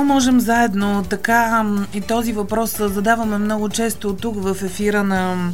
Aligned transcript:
Какво 0.00 0.14
можем 0.14 0.40
заедно? 0.40 1.04
Така 1.08 1.64
и 1.94 2.00
този 2.00 2.32
въпрос 2.32 2.76
задаваме 2.78 3.38
много 3.38 3.68
често 3.68 4.16
тук 4.16 4.42
в 4.42 4.56
ефира 4.64 5.04
на 5.04 5.50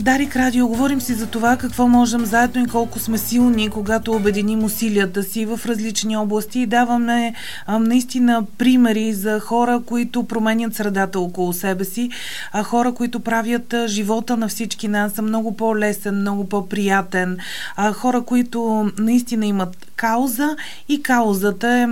Дарик 0.00 0.36
Радио, 0.36 0.68
говорим 0.68 1.00
си 1.00 1.14
за 1.14 1.26
това 1.26 1.56
какво 1.56 1.88
можем 1.88 2.24
заедно 2.24 2.64
и 2.64 2.66
колко 2.66 2.98
сме 2.98 3.18
силни, 3.18 3.70
когато 3.70 4.12
обединим 4.12 4.64
усилията 4.64 5.22
си 5.22 5.46
в 5.46 5.60
различни 5.66 6.16
области 6.16 6.60
и 6.60 6.66
даваме 6.66 7.34
а, 7.66 7.78
наистина 7.78 8.44
примери 8.58 9.12
за 9.12 9.40
хора, 9.40 9.82
които 9.86 10.24
променят 10.24 10.74
средата 10.74 11.20
около 11.20 11.52
себе 11.52 11.84
си, 11.84 12.10
а 12.52 12.62
хора, 12.62 12.92
които 12.92 13.20
правят 13.20 13.72
а, 13.72 13.88
живота 13.88 14.36
на 14.36 14.48
всички 14.48 14.88
нас 14.88 15.22
много 15.22 15.56
по-лесен, 15.56 16.14
много 16.14 16.48
по-приятен, 16.48 17.38
а, 17.76 17.92
хора, 17.92 18.22
които 18.22 18.90
наистина 18.98 19.46
имат 19.46 19.76
кауза 19.96 20.56
и 20.88 21.02
каузата 21.02 21.68
е 21.68 21.86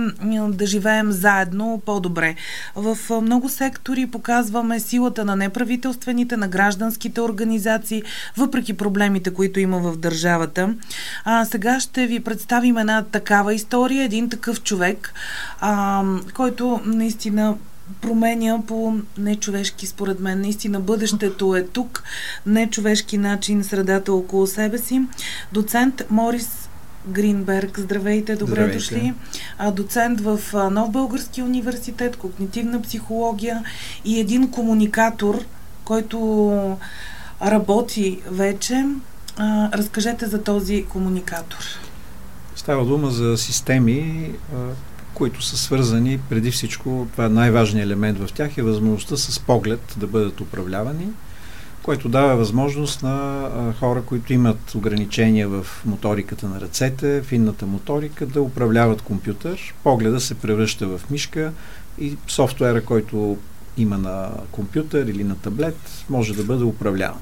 да 0.49 0.65
живеем 0.65 1.11
заедно 1.11 1.81
по-добре. 1.85 2.35
В 2.75 2.97
много 3.21 3.49
сектори 3.49 4.07
показваме 4.07 4.79
силата 4.79 5.25
на 5.25 5.35
неправителствените, 5.35 6.37
на 6.37 6.47
гражданските 6.47 7.21
организации, 7.21 7.92
въпреки 8.37 8.73
проблемите, 8.73 9.33
които 9.33 9.59
има 9.59 9.79
в 9.79 9.97
държавата. 9.97 10.73
А, 11.25 11.45
сега 11.45 11.79
ще 11.79 12.07
ви 12.07 12.19
представим 12.19 12.77
една 12.77 13.03
такава 13.03 13.53
история, 13.53 14.03
един 14.03 14.29
такъв 14.29 14.63
човек, 14.63 15.13
а, 15.59 16.03
който 16.33 16.81
наистина 16.85 17.55
променя 18.01 18.61
по 18.67 18.93
нечовешки, 19.17 19.87
според 19.87 20.19
мен. 20.19 20.41
Наистина 20.41 20.79
бъдещето 20.79 21.55
е 21.55 21.63
тук, 21.63 22.03
нечовешки 22.45 23.17
начин, 23.17 23.63
средата 23.63 24.13
около 24.13 24.47
себе 24.47 24.77
си. 24.77 25.01
Доцент 25.51 26.03
Морис 26.09 26.69
Гринберг. 27.07 27.79
Здравейте, 27.79 28.35
добре 28.35 28.51
Здравейте. 28.51 28.77
дошли. 28.77 29.13
А, 29.57 29.71
доцент 29.71 30.21
в 30.21 30.39
Нов 30.71 30.91
Български 30.91 31.41
университет, 31.41 32.15
когнитивна 32.15 32.81
психология 32.81 33.63
и 34.05 34.19
един 34.19 34.51
комуникатор, 34.51 35.45
който 35.85 36.77
работи 37.45 38.19
вече. 38.31 38.85
А, 39.37 39.77
разкажете 39.77 40.27
за 40.27 40.43
този 40.43 40.85
комуникатор. 40.85 41.63
Става 42.55 42.85
дума 42.85 43.09
за 43.09 43.37
системи, 43.37 44.31
а, 44.55 44.57
които 45.13 45.41
са 45.41 45.57
свързани 45.57 46.19
преди 46.29 46.51
всичко, 46.51 47.07
това 47.11 47.25
е 47.25 47.29
най-важният 47.29 47.85
елемент 47.85 48.19
в 48.19 48.33
тях 48.33 48.57
е 48.57 48.63
възможността 48.63 49.17
с 49.17 49.39
поглед 49.39 49.95
да 49.97 50.07
бъдат 50.07 50.41
управлявани 50.41 51.07
което 51.83 52.09
дава 52.09 52.35
възможност 52.35 53.03
на 53.03 53.49
хора, 53.79 54.01
които 54.01 54.33
имат 54.33 54.75
ограничения 54.75 55.47
в 55.49 55.65
моториката 55.85 56.47
на 56.47 56.61
ръцете, 56.61 57.21
финната 57.21 57.65
моторика, 57.65 58.25
да 58.25 58.41
управляват 58.41 59.01
компютър. 59.01 59.73
Погледа 59.83 60.19
се 60.19 60.35
превръща 60.35 60.87
в 60.87 61.01
мишка 61.09 61.53
и 61.99 62.17
софтуера, 62.27 62.85
който 62.85 63.37
има 63.77 63.97
на 63.97 64.29
компютър 64.51 65.05
или 65.05 65.23
на 65.23 65.35
таблет, 65.35 66.05
може 66.09 66.33
да 66.33 66.43
бъде 66.43 66.63
управляван. 66.63 67.19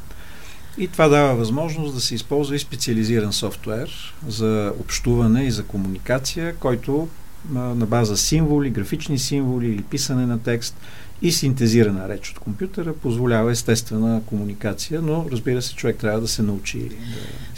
И 0.78 0.88
това 0.88 1.08
дава 1.08 1.36
възможност 1.36 1.94
да 1.94 2.02
се 2.02 2.16
използва 2.16 2.56
и 2.56 2.60
специализиран 2.60 3.34
софтуер 3.34 4.16
за 4.28 4.74
общуване 4.80 5.44
и 5.44 5.52
за 5.52 5.64
комуникация, 5.64 6.56
който 6.56 7.08
на 7.50 7.86
база 7.86 8.18
символи, 8.18 8.70
графични 8.70 9.20
символи 9.20 9.68
или 9.68 9.82
писане 9.82 10.26
на 10.26 10.40
текст 10.44 10.76
и 11.22 11.32
синтезирана 11.32 12.10
реч 12.10 12.30
от 12.30 12.40
компютъра 12.40 12.94
позволява 12.94 13.52
естествена 13.52 14.22
комуникация, 14.26 15.02
но 15.02 15.26
разбира 15.32 15.62
се, 15.62 15.76
човек 15.76 15.98
трябва 15.98 16.22
да 16.22 16.28
се 16.28 16.42
научи 16.42 16.90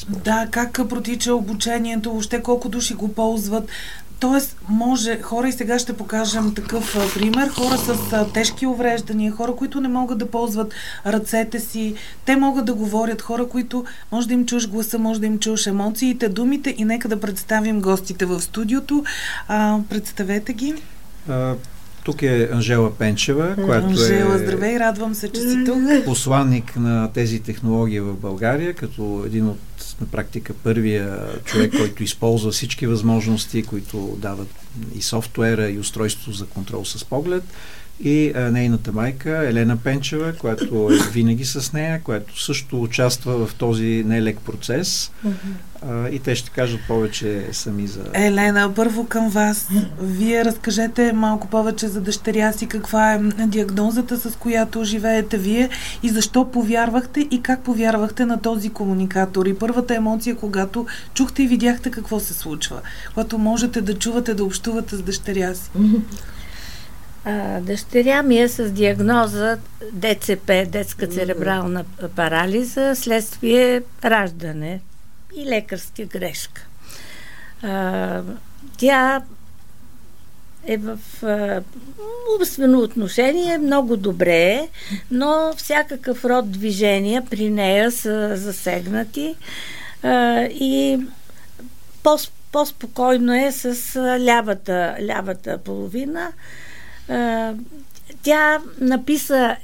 да. 0.10 0.20
Да, 0.20 0.48
как 0.52 0.80
протича 0.90 1.34
обучението, 1.34 2.12
въобще 2.12 2.42
колко 2.42 2.70
души 2.70 2.94
го 2.94 3.14
ползват. 3.14 3.70
Тоест, 4.24 4.58
може 4.70 5.22
хора, 5.22 5.48
и 5.48 5.52
сега 5.52 5.80
ще 5.80 5.94
покажем 5.94 6.54
такъв 6.56 6.96
а, 6.96 7.14
пример, 7.14 7.50
хора 7.50 7.78
с 7.78 8.14
а, 8.14 8.26
тежки 8.34 8.68
увреждания, 8.68 9.32
хора, 9.32 9.56
които 9.56 9.82
не 9.82 9.88
могат 9.88 10.18
да 10.18 10.32
ползват 10.32 10.74
ръцете 11.06 11.60
си, 11.60 11.96
те 12.26 12.36
могат 12.36 12.66
да 12.66 12.74
говорят, 12.74 13.22
хора, 13.22 13.48
които 13.48 13.86
може 14.12 14.28
да 14.28 14.34
им 14.34 14.46
чуш 14.46 14.70
гласа, 14.70 15.00
може 15.00 15.20
да 15.20 15.26
им 15.26 15.40
чуш 15.40 15.68
емоциите, 15.68 16.30
думите 16.30 16.76
и 16.78 16.86
нека 16.86 17.08
да 17.08 17.20
представим 17.20 17.82
гостите 17.82 18.26
в 18.26 18.42
студиото. 18.42 19.04
А, 19.48 19.80
представете 19.90 20.54
ги. 20.54 20.76
Тук 22.06 22.22
е 22.22 22.50
Анжела 22.54 22.94
Пенчева, 22.94 23.56
която 23.56 23.88
Анжела, 23.88 24.36
е 24.36 24.38
здравей, 24.38 24.80
радвам 24.80 25.16
се, 25.16 25.30
че 25.30 25.42
си 25.42 25.64
тук. 25.66 25.78
Посланник 26.06 26.76
на 26.76 27.12
тези 27.14 27.40
технологии 27.40 28.00
в 28.00 28.14
България, 28.14 28.74
като 28.74 29.24
един 29.26 29.48
от 29.48 29.60
на 30.02 30.08
практика 30.08 30.54
първия 30.54 31.20
човек, 31.46 31.74
който 31.78 32.04
използва 32.04 32.52
всички 32.52 32.88
възможности, 32.88 33.64
които 33.64 34.18
дават 34.22 34.48
и 34.96 35.02
софтуера, 35.02 35.70
и 35.70 35.80
устройство 35.80 36.32
за 36.32 36.46
контрол 36.46 36.86
с 36.86 37.06
поглед 37.06 37.44
и 38.04 38.32
а, 38.36 38.40
нейната 38.52 38.92
майка 38.92 39.50
Елена 39.50 39.78
Пенчева, 39.78 40.34
която 40.34 40.90
е 40.92 41.12
винаги 41.12 41.46
с 41.46 41.74
нея, 41.74 42.02
която 42.04 42.44
също 42.44 42.82
участва 42.82 43.48
в 43.48 43.56
този 43.56 44.04
нелек 44.08 44.40
процес 44.46 45.12
а, 45.88 46.10
и 46.10 46.20
те 46.20 46.36
ще 46.36 46.50
кажат 46.50 46.80
повече 46.88 47.48
сами 47.52 47.88
за... 47.88 48.02
Елена, 48.14 48.72
първо 48.76 49.06
към 49.06 49.30
вас. 49.30 49.70
Вие 50.02 50.46
разкажете 50.46 51.14
малко 51.14 51.48
повече 51.48 51.88
за 51.88 52.02
дъщеря 52.02 52.52
си, 52.52 52.68
каква 52.68 53.14
е 53.14 53.20
диагнозата, 53.48 54.18
с 54.18 54.36
която 54.36 54.84
живеете 54.84 55.38
вие 55.38 55.70
и 56.04 56.10
защо 56.10 56.52
повярвахте 56.52 57.28
и 57.32 57.42
как 57.42 57.64
повярвахте 57.64 58.26
на 58.26 58.42
този 58.42 58.70
комуникатор. 58.70 59.46
И 59.46 59.54
първата 59.54 59.96
емоция, 59.96 60.36
когато 60.36 60.86
чухте 61.14 61.44
и 61.44 61.48
видяхте 61.48 61.92
какво 61.92 62.20
се 62.20 62.34
случва, 62.34 62.82
когато 63.14 63.38
можете 63.38 63.82
да 63.82 63.94
чувате, 63.94 64.34
да 64.34 64.44
общувате 64.44 64.96
с 64.96 65.02
дъщеря 65.02 65.56
си. 65.56 65.70
А, 67.26 67.60
дъщеря 67.60 68.24
ми 68.24 68.38
е 68.38 68.48
с 68.48 68.72
диагноза 68.72 69.58
ДЦП, 69.92 70.66
детска 70.68 71.08
церебрална 71.08 71.86
парализа, 72.16 72.96
следствие 72.96 73.82
раждане 74.06 74.82
и 75.36 75.46
лекарска 75.46 76.04
грешка. 76.04 76.62
А, 77.62 78.22
тя 78.78 79.22
е 80.68 80.78
в 80.78 81.00
а, 81.24 81.62
умствено 82.40 82.80
отношение 82.80 83.58
много 83.58 83.98
добре, 83.98 84.68
но 85.12 85.54
всякакъв 85.58 86.26
род 86.26 86.52
движения 86.52 87.26
при 87.30 87.50
нея 87.50 87.92
са 87.92 88.38
засегнати 88.38 89.36
а, 90.04 90.42
и 90.44 91.00
по, 92.04 92.18
по-спокойно 92.52 93.34
е 93.34 93.52
с 93.52 93.96
лявата, 94.20 94.98
лявата 95.02 95.58
половина. 95.58 96.32
Тя 98.24 98.60
написа 98.82 99.56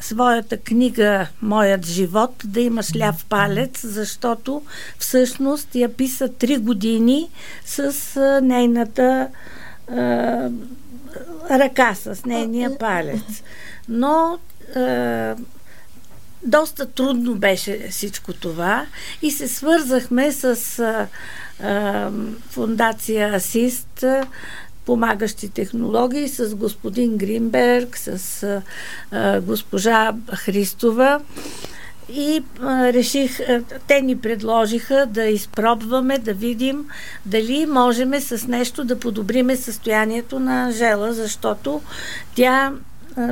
своята 0.00 0.56
книга 0.56 1.26
Моят 1.42 1.86
живот 1.86 2.42
да 2.44 2.60
имаш 2.60 2.96
ляв 2.96 3.24
палец, 3.28 3.80
защото 3.86 4.62
всъщност 4.98 5.74
я 5.74 5.96
писа 5.96 6.28
три 6.28 6.56
години 6.56 7.30
с 7.66 7.94
нейната 8.42 9.28
а, 9.90 10.50
ръка, 11.50 11.94
с 11.94 12.24
нейния 12.26 12.78
палец. 12.78 13.42
Но 13.88 14.38
а, 14.76 15.36
доста 16.42 16.86
трудно 16.86 17.34
беше 17.34 17.88
всичко 17.90 18.32
това 18.32 18.86
и 19.22 19.30
се 19.30 19.48
свързахме 19.48 20.32
с 20.32 20.78
а, 20.78 22.10
фундация 22.50 23.34
Асист, 23.34 24.04
помагащи 24.88 25.48
технологии 25.48 26.28
с 26.28 26.54
господин 26.54 27.16
Гринберг, 27.16 27.96
с 27.98 28.42
а, 29.12 29.40
госпожа 29.40 30.14
Христова. 30.34 31.20
И 32.12 32.42
а, 32.60 32.92
реших, 32.92 33.40
а, 33.40 33.62
те 33.86 34.00
ни 34.00 34.18
предложиха 34.18 35.06
да 35.06 35.24
изпробваме, 35.24 36.18
да 36.18 36.32
видим 36.34 36.86
дали 37.26 37.66
можем 37.66 38.20
с 38.20 38.46
нещо 38.46 38.84
да 38.84 38.98
подобриме 38.98 39.56
състоянието 39.56 40.40
на 40.40 40.70
Жела, 40.72 41.12
защото 41.12 41.80
тя 42.34 42.72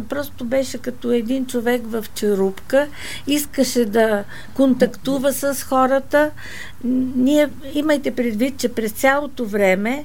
просто 0.09 0.45
беше 0.45 0.79
като 0.79 1.11
един 1.11 1.47
човек 1.47 1.83
в 1.85 2.05
черупка, 2.15 2.87
искаше 3.27 3.85
да 3.85 4.25
контактува 4.55 5.33
с 5.33 5.63
хората. 5.63 6.31
Ние 7.17 7.49
имайте 7.75 8.11
предвид, 8.11 8.59
че 8.59 8.69
през 8.69 8.93
цялото 8.93 9.45
време 9.45 10.05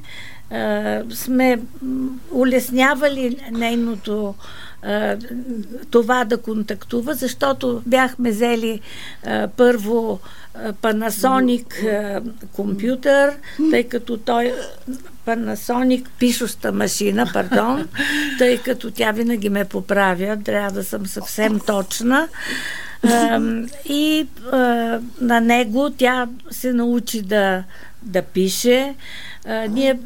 сме 1.14 1.60
улеснявали 2.32 3.38
нейното 3.52 4.36
това 5.92 6.26
да 6.26 6.38
контактува, 6.38 7.14
защото 7.14 7.82
бяхме 7.86 8.32
взели 8.32 8.80
първо 9.58 10.20
Panasonic 10.82 12.22
компютър, 12.54 13.34
тъй 13.72 13.84
като 13.84 14.18
той 14.18 14.54
Panasonic 15.28 16.06
пишуща 16.20 16.72
машина, 16.72 17.28
пардон, 17.34 17.88
тъй 18.38 18.58
като 18.58 18.92
тя 18.92 19.12
винаги 19.12 19.50
ме 19.50 19.66
поправя, 19.66 20.38
трябва 20.46 20.72
да 20.72 20.84
съм 20.84 21.06
съвсем 21.06 21.60
точна. 21.60 22.28
и 23.90 24.28
на 25.22 25.42
него 25.42 25.90
тя 25.98 26.28
се 26.52 26.74
научи 26.74 27.22
да, 27.22 27.64
да 28.04 28.22
пише. 28.22 28.96
ние 29.70 30.00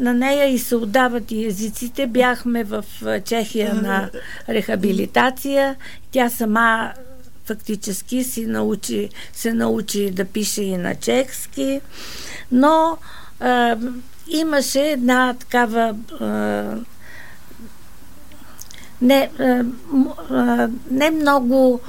на 0.00 0.14
нея 0.14 0.46
и 0.46 0.58
се 0.58 0.76
отдават 0.76 1.30
и 1.30 1.46
езиците. 1.46 2.06
Бяхме 2.06 2.64
в 2.64 2.84
Чехия 3.24 3.74
на 3.74 4.10
рехабилитация. 4.48 5.76
Тя 6.10 6.30
сама 6.30 6.92
фактически 7.46 8.24
си 8.24 8.46
научи, 8.46 9.08
се 9.32 9.52
научи 9.52 10.10
да 10.10 10.24
пише 10.24 10.62
и 10.62 10.76
на 10.76 10.94
чехски, 10.94 11.80
но 12.52 12.98
а, 13.40 13.76
имаше 14.28 14.80
една 14.80 15.34
такава 15.34 15.96
а, 16.20 16.76
не, 19.02 19.30
а, 20.30 20.68
не 20.90 21.10
много 21.10 21.80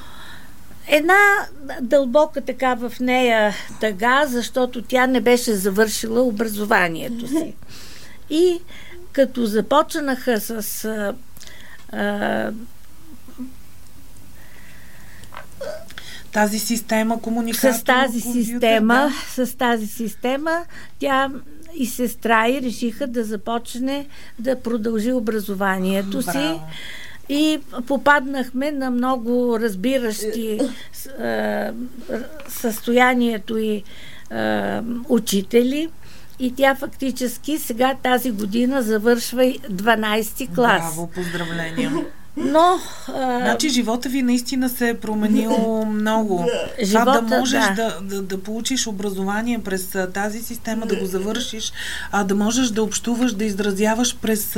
една 0.87 1.47
дълбока 1.81 2.41
така 2.41 2.75
в 2.75 2.93
нея 2.99 3.53
тъга, 3.79 4.25
защото 4.25 4.81
тя 4.81 5.07
не 5.07 5.21
беше 5.21 5.53
завършила 5.53 6.21
образованието 6.21 7.27
си. 7.27 7.53
И 8.29 8.59
като 9.11 9.45
започнаха 9.45 10.41
с 10.41 10.85
а, 10.85 11.13
а, 11.97 12.51
тази 16.31 16.59
система 16.59 17.21
комуникация. 17.21 17.73
С 17.73 17.83
тази 17.83 18.21
система, 18.21 19.13
да? 19.37 19.45
с 19.45 19.57
тази 19.57 19.87
система, 19.87 20.65
тя 20.99 21.31
и 21.75 21.85
сестра 21.85 22.49
и 22.49 22.61
решиха 22.61 23.07
да 23.07 23.23
започне 23.23 24.07
да 24.39 24.61
продължи 24.61 25.11
образованието 25.11 26.09
Браво. 26.09 26.31
си. 26.31 26.59
И 27.29 27.59
попаднахме 27.87 28.71
на 28.71 28.91
много 28.91 29.59
разбиращи 29.59 30.59
състоянието 32.47 33.57
и 33.57 33.83
учители. 35.09 35.89
И 36.39 36.55
тя 36.55 36.75
фактически 36.75 37.57
сега 37.57 37.95
тази 38.03 38.31
година 38.31 38.81
завършва 38.81 39.43
12 39.43 40.55
клас. 40.55 40.95
Браво, 40.95 41.09
поздравления! 41.15 41.91
Но. 42.37 42.79
А... 43.07 43.39
Значи 43.39 43.69
живота 43.69 44.09
ви 44.09 44.21
наистина 44.21 44.69
се 44.69 44.89
е 44.89 44.97
променил 44.97 45.85
много. 45.85 46.49
Живота, 46.83 47.05
Това 47.05 47.21
да 47.21 47.37
можеш 47.37 47.65
да. 47.65 47.75
Да, 47.75 47.99
да, 48.01 48.21
да 48.21 48.37
получиш 48.37 48.87
образование 48.87 49.59
през 49.59 49.97
тази 50.13 50.41
система, 50.41 50.85
да 50.85 50.95
го 50.95 51.05
завършиш, 51.05 51.73
а 52.11 52.23
да 52.23 52.35
можеш 52.35 52.69
да 52.69 52.83
общуваш, 52.83 53.33
да 53.33 53.45
изразяваш 53.45 54.17
през 54.17 54.57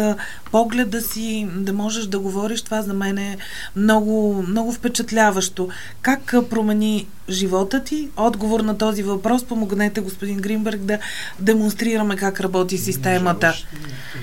погледа 0.52 1.02
си, 1.02 1.48
да 1.56 1.74
можеш 1.74 2.06
да 2.06 2.20
говориш, 2.20 2.62
това 2.62 2.82
за 2.82 2.94
мен 2.94 3.18
е 3.18 3.38
много, 3.76 4.46
много 4.48 4.72
впечатляващо. 4.72 5.70
Как 6.02 6.36
промени 6.50 7.08
живота 7.30 7.84
ти? 7.84 8.10
Отговор 8.18 8.60
на 8.60 8.78
този 8.78 9.04
въпрос 9.04 9.44
помогнете 9.44 10.02
господин 10.02 10.38
Гринберг 10.38 10.80
да 10.80 11.00
демонстрираме 11.40 12.16
как 12.16 12.40
работи 12.40 12.78
системата. 12.78 13.54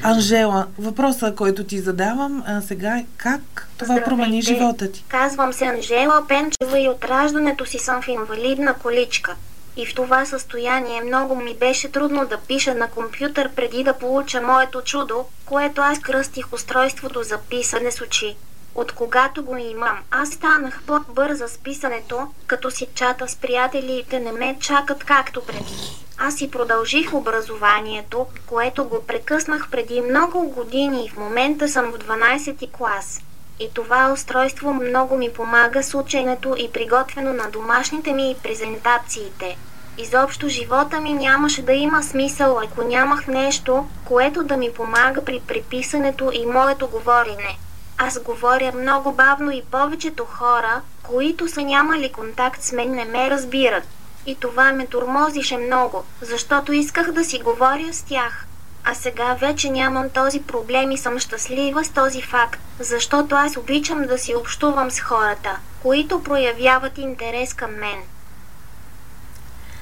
Анжела, 0.03 0.67
въпроса, 0.79 1.35
който 1.37 1.64
ти 1.64 1.79
задавам 1.79 2.43
а 2.47 2.61
сега 2.61 2.97
е 2.97 3.06
как 3.54 3.69
това 3.78 4.02
промени 4.04 4.43
живота 4.43 4.93
ти? 4.93 5.04
Казвам 5.08 5.52
се 5.52 5.64
Анжела 5.64 6.25
Пенчева 6.28 6.78
и 6.78 6.88
от 6.88 7.04
раждането 7.04 7.66
си 7.66 7.78
съм 7.78 8.02
в 8.02 8.08
инвалидна 8.08 8.75
количка. 8.75 9.37
И 9.76 9.87
в 9.87 9.94
това 9.94 10.25
състояние 10.25 11.02
много 11.02 11.37
ми 11.37 11.54
беше 11.54 11.93
трудно 11.93 12.26
да 12.26 12.38
пиша 12.38 12.75
на 12.75 12.88
компютър 12.88 13.50
преди 13.56 13.84
да 13.84 13.93
получа 13.93 14.43
моето 14.43 14.82
чудо, 14.82 15.25
което 15.44 15.81
аз 15.81 15.98
кръстих 15.98 16.52
устройството 16.52 17.22
за 17.22 17.38
писане 17.38 17.90
с 17.90 18.00
очи. 18.00 18.37
От 18.75 18.93
когато 18.93 19.43
го 19.43 19.56
имам, 19.56 19.98
аз 20.10 20.28
станах 20.28 20.82
по-бърза 20.87 21.48
с 21.48 21.58
писането, 21.58 22.26
като 22.46 22.70
си 22.70 22.87
чата 22.94 23.28
с 23.28 23.37
приятелите 23.37 24.20
не 24.20 24.32
ме 24.32 24.56
чакат 24.60 25.04
както 25.04 25.44
преди. 25.46 26.06
Аз 26.19 26.34
си 26.34 26.50
продължих 26.50 27.14
образованието, 27.14 28.26
което 28.46 28.84
го 28.84 29.02
прекъснах 29.06 29.70
преди 29.70 30.00
много 30.00 30.48
години 30.48 31.04
и 31.04 31.08
в 31.08 31.16
момента 31.16 31.69
съм 31.69 31.93
в 31.93 31.98
12 31.98 32.58
ти 32.58 32.69
клас. 32.72 33.20
И 33.61 33.70
това 33.75 34.12
устройство 34.12 34.75
много 34.75 35.17
ми 35.17 35.32
помага 35.32 35.82
с 35.82 35.94
ученето 35.94 36.55
и 36.58 36.73
приготвено 36.73 37.32
на 37.32 37.50
домашните 37.50 38.12
ми 38.12 38.37
презентациите. 38.43 39.56
Изобщо 39.99 40.49
живота 40.49 41.00
ми 41.00 41.12
нямаше 41.12 41.62
да 41.62 41.73
има 41.73 42.03
смисъл, 42.03 42.58
ако 42.58 42.85
нямах 42.85 43.26
нещо, 43.26 43.87
което 44.05 44.43
да 44.43 44.56
ми 44.56 44.73
помага 44.73 45.25
при 45.25 45.41
приписането 45.41 46.31
и 46.32 46.47
моето 46.47 46.88
говорене. 46.88 47.58
Аз 47.99 48.19
говоря 48.19 48.73
много 48.73 49.12
бавно 49.12 49.50
и 49.50 49.62
повечето 49.70 50.25
хора, 50.25 50.81
които 51.03 51.49
са 51.49 51.62
нямали 51.62 52.12
контакт 52.12 52.62
с 52.62 52.73
мен, 52.73 52.91
не 52.91 53.05
ме 53.05 53.31
разбират. 53.31 53.85
И 54.26 54.35
това 54.35 54.73
ме 54.73 54.87
тормозише 54.87 55.56
много, 55.56 56.05
защото 56.20 56.73
исках 56.73 57.12
да 57.12 57.25
си 57.25 57.38
говоря 57.38 57.93
с 57.93 58.03
тях. 58.03 58.47
А 58.88 58.94
сега 58.94 59.34
вече 59.34 59.70
нямам 59.70 60.10
този 60.10 60.40
проблем 60.40 60.90
и 60.90 60.98
съм 60.98 61.18
щастлива 61.18 61.84
с 61.84 61.88
този 61.88 62.22
факт, 62.22 62.60
защото 62.80 63.34
аз 63.34 63.56
обичам 63.56 64.02
да 64.02 64.18
си 64.18 64.34
общувам 64.34 64.90
с 64.90 65.00
хората, 65.00 65.56
които 65.82 66.22
проявяват 66.22 66.98
интерес 66.98 67.54
към 67.54 67.70
мен. 67.70 67.98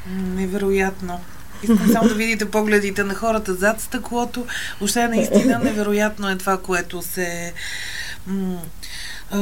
Невероятно. 0.06 1.20
Искам 1.62 1.88
само 1.92 2.08
да 2.08 2.14
видите 2.14 2.50
погледите 2.50 3.04
на 3.04 3.14
хората 3.14 3.54
зад 3.54 3.80
стъклото. 3.80 4.46
Още 4.80 5.08
наистина 5.08 5.58
невероятно 5.58 6.30
е 6.30 6.38
това, 6.38 6.58
което 6.58 7.02
се 7.02 7.52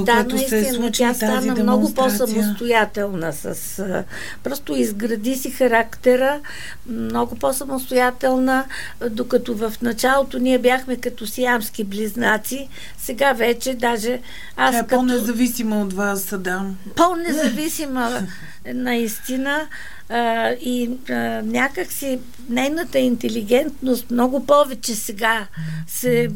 да, 0.01 0.25
наистина, 0.25 0.65
се 0.65 0.73
случи 0.73 0.99
тя 0.99 1.15
стана 1.15 1.55
много 1.55 1.95
по-самостоятелна. 1.95 3.33
С, 3.33 4.05
просто 4.45 4.77
изгради 4.77 5.35
си 5.35 5.51
характера, 5.51 6.41
много 6.87 7.35
по-самостоятелна, 7.35 8.65
докато 9.11 9.55
в 9.55 9.73
началото 9.83 10.39
ние 10.39 10.59
бяхме 10.59 10.97
като 10.97 11.27
сиамски 11.27 11.85
близнаци, 11.85 12.69
сега 12.99 13.33
вече 13.33 13.75
даже 13.75 14.21
аз 14.57 14.73
Тя 14.73 14.79
е 14.79 14.81
като... 14.81 14.97
по-независима 14.97 15.81
от 15.81 15.93
вас, 15.93 16.35
да. 16.39 16.65
По-независима, 16.97 18.11
наистина 18.75 19.67
а, 20.13 20.51
и 20.51 20.91
а, 21.11 21.15
някакси 21.43 22.19
нейната 22.49 22.99
интелигентност 22.99 24.11
много 24.11 24.47
повече 24.47 24.95
сега 24.95 25.47
се 25.87 26.31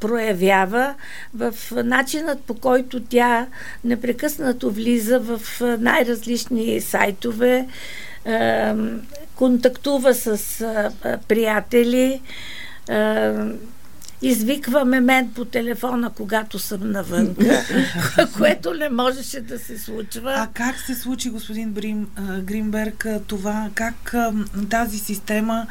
проявява 0.00 0.94
в 1.34 1.54
начинът 1.84 2.40
по 2.40 2.54
който 2.54 3.00
тя 3.00 3.46
непрекъснато 3.84 4.70
влиза 4.70 5.18
в 5.18 5.40
най-различни 5.78 6.80
сайтове, 6.80 7.66
а, 8.26 8.74
контактува 9.34 10.14
с 10.14 10.60
а, 10.60 10.90
приятели, 11.28 12.20
а, 12.88 13.32
извикваме 14.22 15.00
мен 15.00 15.30
по 15.34 15.44
телефона, 15.44 16.10
когато 16.16 16.58
съм 16.58 16.90
навън, 16.90 17.36
което 18.36 18.74
не 18.74 18.88
можеше 18.88 19.40
да 19.40 19.58
се 19.58 19.78
случва. 19.78 20.34
А 20.36 20.48
как 20.54 20.78
се 20.78 20.94
случи, 20.94 21.30
господин 21.30 21.72
Брим, 21.72 22.06
Гринберг, 22.42 23.06
това? 23.26 23.70
Как 23.74 24.14
тази 24.70 24.98
система 24.98 25.66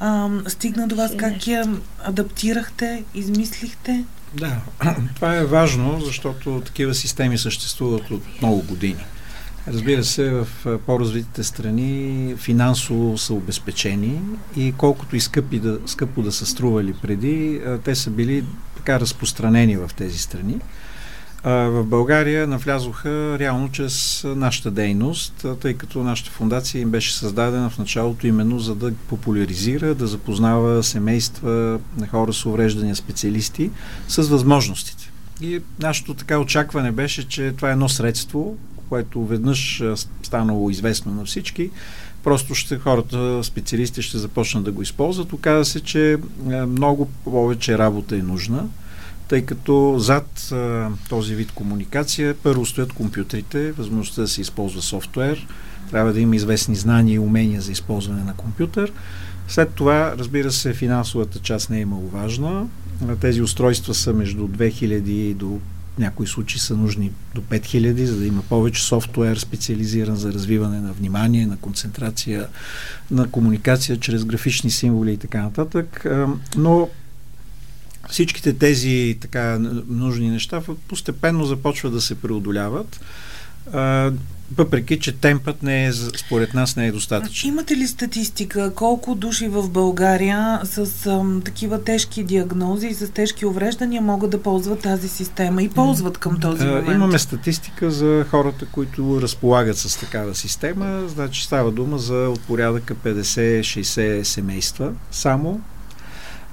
а, 0.00 0.28
стигна 0.46 0.88
до 0.88 0.96
вас? 0.96 1.16
Как 1.16 1.46
я 1.46 1.64
адаптирахте, 2.04 3.04
измислихте? 3.14 4.04
Да, 4.34 4.56
това 5.14 5.36
е 5.36 5.44
важно, 5.44 6.00
защото 6.00 6.62
такива 6.64 6.94
системи 6.94 7.38
съществуват 7.38 8.10
от 8.10 8.22
много 8.42 8.62
години. 8.62 9.04
Разбира 9.72 10.04
се, 10.04 10.30
в 10.30 10.48
по-развитите 10.86 11.44
страни 11.44 12.34
финансово 12.36 13.18
са 13.18 13.34
обезпечени 13.34 14.20
и 14.56 14.74
колкото 14.76 15.16
и 15.16 15.20
скъпи 15.20 15.58
да, 15.58 15.78
скъпо 15.86 16.22
да 16.22 16.32
са 16.32 16.46
стрували 16.46 16.92
преди, 17.02 17.60
те 17.84 17.94
са 17.94 18.10
били 18.10 18.44
така 18.76 19.00
разпространени 19.00 19.76
в 19.76 19.90
тези 19.96 20.18
страни. 20.18 20.60
В 21.44 21.84
България 21.84 22.46
навлязоха 22.46 23.36
реално 23.38 23.68
чрез 23.72 24.24
нашата 24.24 24.70
дейност, 24.70 25.46
тъй 25.60 25.74
като 25.74 26.02
нашата 26.02 26.30
фундация 26.30 26.80
им 26.80 26.90
беше 26.90 27.14
създадена 27.14 27.70
в 27.70 27.78
началото 27.78 28.26
именно 28.26 28.58
за 28.58 28.74
да 28.74 28.92
популяризира, 29.08 29.94
да 29.94 30.06
запознава 30.06 30.82
семейства 30.82 31.78
на 31.98 32.06
хора 32.06 32.32
с 32.32 32.46
увреждания, 32.46 32.96
специалисти 32.96 33.70
с 34.08 34.22
възможностите. 34.22 35.10
И 35.40 35.60
нашето 35.80 36.14
така 36.14 36.38
очакване 36.38 36.92
беше, 36.92 37.28
че 37.28 37.52
това 37.56 37.68
е 37.68 37.72
едно 37.72 37.88
средство, 37.88 38.56
което 38.88 39.26
веднъж 39.26 39.82
станало 40.22 40.70
известно 40.70 41.14
на 41.14 41.24
всички, 41.24 41.70
просто 42.24 42.54
ще 42.54 42.78
хората, 42.78 43.44
специалисти 43.44 44.02
ще 44.02 44.18
започнат 44.18 44.64
да 44.64 44.72
го 44.72 44.82
използват. 44.82 45.32
Оказва 45.32 45.64
се, 45.64 45.80
че 45.80 46.16
много 46.66 47.08
повече 47.24 47.78
работа 47.78 48.16
е 48.16 48.22
нужна 48.22 48.68
тъй 49.28 49.42
като 49.42 49.94
зад 49.98 50.52
а, 50.52 50.88
този 51.08 51.34
вид 51.34 51.52
комуникация 51.52 52.34
първо 52.42 52.66
стоят 52.66 52.92
компютрите, 52.92 53.72
възможността 53.72 54.22
да 54.22 54.28
се 54.28 54.40
използва 54.40 54.82
софтуер, 54.82 55.46
трябва 55.90 56.12
да 56.12 56.20
има 56.20 56.36
известни 56.36 56.76
знания 56.76 57.14
и 57.14 57.18
умения 57.18 57.60
за 57.60 57.72
използване 57.72 58.24
на 58.24 58.34
компютър. 58.34 58.92
След 59.48 59.74
това, 59.74 60.14
разбира 60.18 60.52
се, 60.52 60.74
финансовата 60.74 61.38
част 61.38 61.70
не 61.70 61.80
е 61.80 61.86
маловажна. 61.86 62.66
Тези 63.20 63.42
устройства 63.42 63.94
са 63.94 64.12
между 64.12 64.48
2000 64.48 65.34
до 65.34 65.58
някои 65.98 66.26
случаи 66.26 66.60
са 66.60 66.76
нужни 66.76 67.12
до 67.34 67.40
5000, 67.40 68.04
за 68.04 68.16
да 68.16 68.26
има 68.26 68.42
повече 68.42 68.84
софтуер 68.84 69.36
специализиран 69.36 70.16
за 70.16 70.32
развиване 70.32 70.80
на 70.80 70.92
внимание, 70.92 71.46
на 71.46 71.56
концентрация, 71.56 72.48
на 73.10 73.30
комуникация 73.30 74.00
чрез 74.00 74.24
графични 74.24 74.70
символи 74.70 75.12
и 75.12 75.16
така 75.16 75.42
нататък. 75.42 76.06
Но 76.56 76.88
всичките 78.08 78.52
тези 78.52 79.18
така 79.20 79.58
нужни 79.88 80.30
неща 80.30 80.62
постепенно 80.88 81.44
започват 81.44 81.92
да 81.92 82.00
се 82.00 82.14
преодоляват 82.14 83.00
въпреки 84.56 85.00
че 85.00 85.12
темпът 85.12 85.62
не 85.62 85.86
е, 85.86 85.92
според 85.92 86.54
нас 86.54 86.76
не 86.76 86.86
е 86.86 86.92
достатъчен. 86.92 87.48
Имате 87.48 87.76
ли 87.76 87.86
статистика 87.86 88.74
колко 88.74 89.14
души 89.14 89.48
в 89.48 89.68
България 89.68 90.60
с 90.64 91.06
ам, 91.06 91.42
такива 91.44 91.84
тежки 91.84 92.24
диагнози 92.24 92.86
и 92.86 92.94
с 92.94 93.10
тежки 93.10 93.46
увреждания 93.46 94.02
могат 94.02 94.30
да 94.30 94.42
ползват 94.42 94.80
тази 94.80 95.08
система 95.08 95.62
и 95.62 95.68
ползват 95.68 96.18
към 96.18 96.40
този 96.40 96.66
момент? 96.66 96.88
Имаме 96.88 97.18
статистика 97.18 97.90
за 97.90 98.24
хората, 98.30 98.66
които 98.66 99.22
разполагат 99.22 99.78
с 99.78 100.00
такава 100.00 100.34
система. 100.34 101.02
Значи 101.08 101.44
става 101.44 101.70
дума 101.70 101.98
за 101.98 102.14
от 102.14 102.40
порядъка 102.40 102.94
50-60 102.94 104.22
семейства 104.22 104.92
само. 105.10 105.60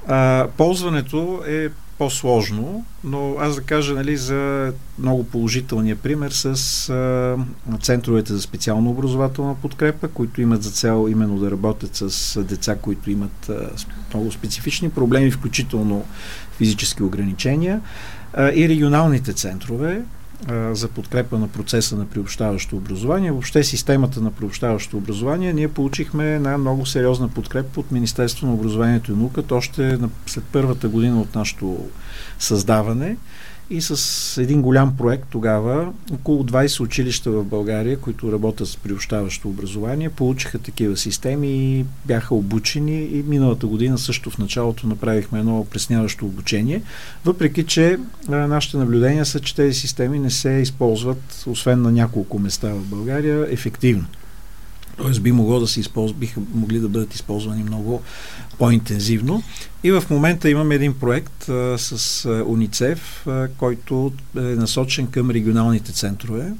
А, 0.07 0.48
ползването 0.57 1.41
е 1.48 1.69
по-сложно, 1.97 2.85
но 3.03 3.35
аз 3.39 3.55
да 3.55 3.61
кажа 3.61 3.93
нали, 3.93 4.17
за 4.17 4.73
много 4.99 5.23
положителния 5.23 5.95
пример 5.95 6.31
с 6.31 6.45
а, 6.89 7.77
центровете 7.81 8.33
за 8.33 8.41
специално 8.41 8.89
образователна 8.89 9.55
подкрепа, 9.55 10.07
които 10.07 10.41
имат 10.41 10.63
за 10.63 10.71
цел 10.71 11.07
именно 11.11 11.37
да 11.37 11.51
работят 11.51 11.95
с 11.95 12.43
деца, 12.43 12.75
които 12.75 13.11
имат 13.11 13.49
а, 13.49 13.69
много 14.13 14.31
специфични 14.31 14.89
проблеми, 14.89 15.31
включително 15.31 16.05
физически 16.57 17.03
ограничения, 17.03 17.81
а, 18.33 18.51
и 18.51 18.69
регионалните 18.69 19.33
центрове, 19.33 20.01
за 20.71 20.87
подкрепа 20.87 21.39
на 21.39 21.47
процеса 21.47 21.95
на 21.95 22.05
приобщаващо 22.05 22.77
образование. 22.77 23.31
Въобще 23.31 23.63
системата 23.63 24.21
на 24.21 24.31
приобщаващо 24.31 24.97
образование 24.97 25.53
ние 25.53 25.67
получихме 25.67 26.33
една 26.33 26.57
много 26.57 26.85
сериозна 26.85 27.29
подкрепа 27.29 27.79
от 27.79 27.91
Министерство 27.91 28.47
на 28.47 28.53
образованието 28.53 29.11
и 29.11 29.15
науката 29.15 29.55
още 29.55 29.99
след 30.27 30.43
първата 30.51 30.89
година 30.89 31.21
от 31.21 31.35
нашето 31.35 31.85
създаване 32.39 33.17
и 33.69 33.81
с 33.81 34.41
един 34.41 34.62
голям 34.62 34.98
проект 34.98 35.27
тогава 35.29 35.93
около 36.13 36.43
20 36.43 36.84
училища 36.84 37.31
в 37.31 37.43
България, 37.43 38.00
които 38.00 38.31
работят 38.31 38.67
с 38.67 38.77
приобщаващо 38.77 39.50
образование, 39.50 40.10
получиха 40.10 40.60
такива 40.60 40.98
системи 40.98 41.48
и 41.48 41.86
бяха 42.05 42.36
обучени 42.36 43.03
и 43.03 43.24
миналата 43.27 43.67
година 43.67 43.98
също 43.98 44.29
в 44.29 44.38
началото 44.38 44.88
направихме 44.88 45.39
едно 45.39 45.60
опресняващо 45.60 46.25
обучение, 46.25 46.81
въпреки 47.25 47.63
че 47.63 48.00
нашите 48.27 48.77
наблюдения 48.77 49.25
са, 49.25 49.39
че 49.39 49.55
тези 49.55 49.79
системи 49.79 50.19
не 50.19 50.29
се 50.29 50.50
използват, 50.50 51.43
освен 51.48 51.81
на 51.81 51.91
няколко 51.91 52.39
места 52.39 52.69
в 52.69 52.86
България, 52.86 53.48
ефективно. 53.50 54.05
Тоест 54.97 55.21
би 55.21 55.31
могло 55.31 55.59
да 55.59 55.67
се 55.67 55.79
използва, 55.79 56.17
биха 56.17 56.41
могли 56.53 56.79
да 56.79 56.89
бъдат 56.89 57.15
използвани 57.15 57.63
много 57.63 58.01
по-интензивно. 58.57 59.43
И 59.83 59.91
в 59.91 60.03
момента 60.09 60.49
имаме 60.49 60.75
един 60.75 60.99
проект 60.99 61.49
а, 61.49 61.77
с 61.77 62.25
а, 62.25 62.43
УНИЦЕФ, 62.45 63.27
който 63.57 64.13
е 64.37 64.39
насочен 64.39 65.07
към 65.07 65.31
регионалните 65.31 65.91
центрове. 65.91 66.53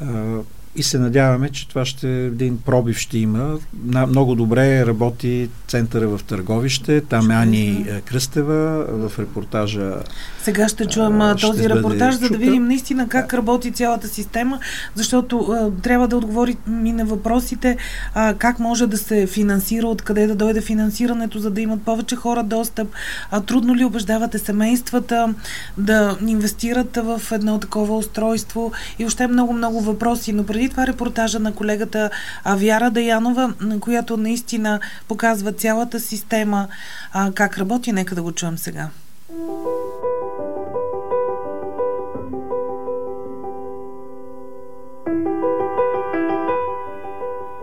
А, 0.00 0.38
и 0.78 0.82
се 0.82 0.98
надяваме, 0.98 1.50
че 1.50 1.68
това 1.68 1.84
ще 1.84 2.08
един 2.24 2.58
пробив 2.58 2.98
ще 2.98 3.18
има. 3.18 3.58
На, 3.84 4.06
много 4.06 4.34
добре 4.34 4.86
работи 4.86 5.48
центъра 5.68 6.08
в 6.08 6.20
Търговище. 6.24 7.00
Там 7.00 7.30
е 7.30 7.34
Ани 7.34 7.86
Кръстева 8.04 8.84
в 8.88 9.18
репортажа. 9.18 9.94
Сега 10.42 10.68
ще 10.68 10.86
чуем 10.86 11.20
а, 11.20 11.36
този 11.36 11.68
репортаж, 11.68 12.14
за 12.14 12.28
да 12.28 12.38
видим 12.38 12.66
наистина 12.66 13.08
как 13.08 13.34
работи 13.34 13.70
цялата 13.70 14.08
система, 14.08 14.58
защото 14.94 15.38
а, 15.38 15.82
трябва 15.82 16.08
да 16.08 16.16
отговори 16.16 16.56
ми 16.66 16.92
на 16.92 17.04
въпросите 17.04 17.76
а, 18.14 18.34
как 18.34 18.58
може 18.58 18.86
да 18.86 18.98
се 18.98 19.26
финансира, 19.26 19.86
откъде 19.86 20.26
да 20.26 20.34
дойде 20.34 20.60
финансирането, 20.60 21.38
за 21.38 21.50
да 21.50 21.60
имат 21.60 21.82
повече 21.82 22.16
хора 22.16 22.42
достъп. 22.42 22.88
А, 23.30 23.40
трудно 23.40 23.76
ли 23.76 23.84
убеждавате 23.84 24.38
семействата 24.38 25.34
да 25.78 26.18
инвестират 26.26 26.96
в 26.96 27.22
едно 27.32 27.58
такова 27.58 27.96
устройство 27.96 28.72
и 28.98 29.04
още 29.04 29.26
много-много 29.26 29.80
въпроси. 29.80 30.32
Но 30.32 30.44
преди 30.46 30.67
това 30.68 30.86
репортажа 30.86 31.38
на 31.38 31.54
колегата 31.54 32.10
Вяра 32.56 32.90
Даянова, 32.90 33.54
която 33.80 34.16
наистина 34.16 34.80
показва 35.08 35.52
цялата 35.52 36.00
система 36.00 36.68
а, 37.12 37.32
как 37.32 37.58
работи. 37.58 37.92
Нека 37.92 38.14
да 38.14 38.22
го 38.22 38.32
чуем 38.32 38.58
сега. 38.58 38.88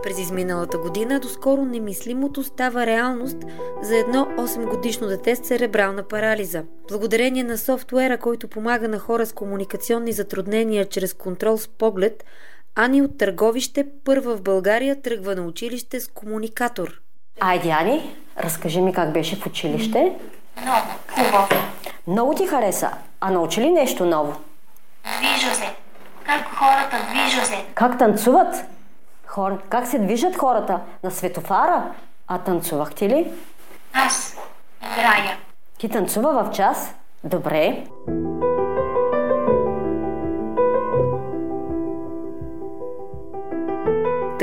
През 0.02 0.18
изминалата 0.18 0.78
година 0.78 1.20
доскоро 1.20 1.64
немислимото 1.64 2.42
става 2.42 2.86
реалност 2.86 3.36
за 3.82 3.96
едно 3.96 4.28
8 4.38 4.68
годишно 4.68 5.06
дете 5.06 5.36
с 5.36 5.38
церебрална 5.38 6.02
парализа. 6.02 6.64
Благодарение 6.88 7.44
на 7.44 7.58
софтуера, 7.58 8.18
който 8.18 8.48
помага 8.48 8.88
на 8.88 8.98
хора 8.98 9.26
с 9.26 9.32
комуникационни 9.32 10.12
затруднения 10.12 10.88
чрез 10.88 11.14
контрол 11.14 11.58
с 11.58 11.68
поглед, 11.68 12.24
Ани 12.78 13.02
от 13.02 13.18
Търговище 13.18 13.86
първа 14.04 14.36
в 14.36 14.42
България 14.42 15.02
тръгва 15.02 15.34
на 15.34 15.42
училище 15.42 16.00
с 16.00 16.08
комуникатор. 16.08 17.00
Айде, 17.40 17.70
Ани, 17.70 18.16
разкажи 18.38 18.80
ми 18.80 18.92
как 18.92 19.12
беше 19.12 19.36
в 19.36 19.46
училище. 19.46 20.12
Много 20.62 20.86
хубаво. 21.14 21.48
Много 22.06 22.34
ти 22.34 22.46
хареса. 22.46 22.90
А 23.20 23.30
научи 23.30 23.60
ли 23.60 23.70
нещо 23.70 24.06
ново? 24.06 24.36
Движа 25.18 25.54
се. 25.54 25.74
Как 26.26 26.44
хората 26.54 26.96
движа 27.10 27.46
се. 27.46 27.64
Как 27.74 27.98
танцуват? 27.98 28.64
Хор... 29.26 29.62
Как 29.68 29.86
се 29.86 29.98
движат 29.98 30.36
хората? 30.36 30.80
На 31.02 31.10
светофара? 31.10 31.94
А 32.28 32.38
танцувахте 32.38 33.08
ли? 33.08 33.32
Аз 33.92 34.36
играя. 34.82 35.36
Ти 35.78 35.88
танцува 35.88 36.44
в 36.44 36.50
час? 36.50 36.94
Добре. 37.24 37.86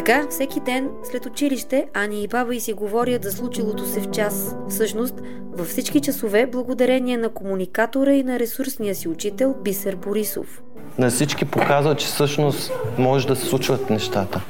Така, 0.06 0.28
всеки 0.30 0.60
ден 0.60 0.90
след 1.04 1.26
училище, 1.26 1.88
Ани 1.94 2.24
и 2.24 2.28
баба 2.28 2.56
и 2.56 2.60
си 2.60 2.74
говорят 2.74 3.24
за 3.24 3.32
случилото 3.32 3.86
се 3.86 4.02
в 4.02 4.12
час. 4.12 4.56
Всъщност, 4.70 5.16
във 5.52 5.68
всички 5.68 6.00
часове, 6.00 6.46
благодарение 6.46 7.18
на 7.18 7.30
комуникатора 7.30 8.14
и 8.14 8.24
на 8.24 8.40
ресурсния 8.40 8.96
си 8.96 9.08
учител 9.08 9.56
Бисер 9.64 9.96
Борисов. 9.96 10.62
На 10.98 11.10
всички 11.10 11.46
показва, 11.46 11.96
че 11.96 12.06
всъщност 12.06 12.72
може 12.98 13.28
да 13.28 13.36
се 13.36 13.46
случват 13.46 13.90
нещата. 13.90 14.42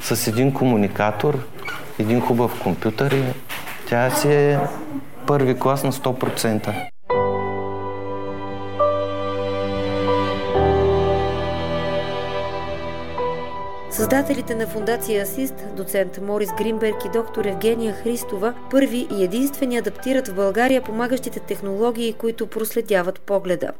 С 0.00 0.26
един 0.26 0.52
комуникатор, 0.52 1.38
един 1.98 2.20
хубав 2.20 2.62
компютър 2.62 3.12
и 3.12 3.22
тя 3.88 4.10
си 4.10 4.28
е 4.28 4.58
първи 5.26 5.58
клас 5.58 5.84
на 5.84 5.92
100%. 5.92 6.86
Създателите 14.06 14.54
на 14.54 14.66
фундация 14.66 15.22
Асист, 15.22 15.54
доцент 15.76 16.20
Морис 16.26 16.48
Гринберг 16.58 17.04
и 17.04 17.08
доктор 17.12 17.44
Евгения 17.44 17.92
Христова, 17.92 18.54
първи 18.70 19.06
и 19.18 19.24
единствени 19.24 19.76
адаптират 19.76 20.28
в 20.28 20.34
България 20.34 20.82
помагащите 20.82 21.40
технологии, 21.40 22.12
които 22.12 22.46
проследяват 22.46 23.20
погледа. 23.20 23.70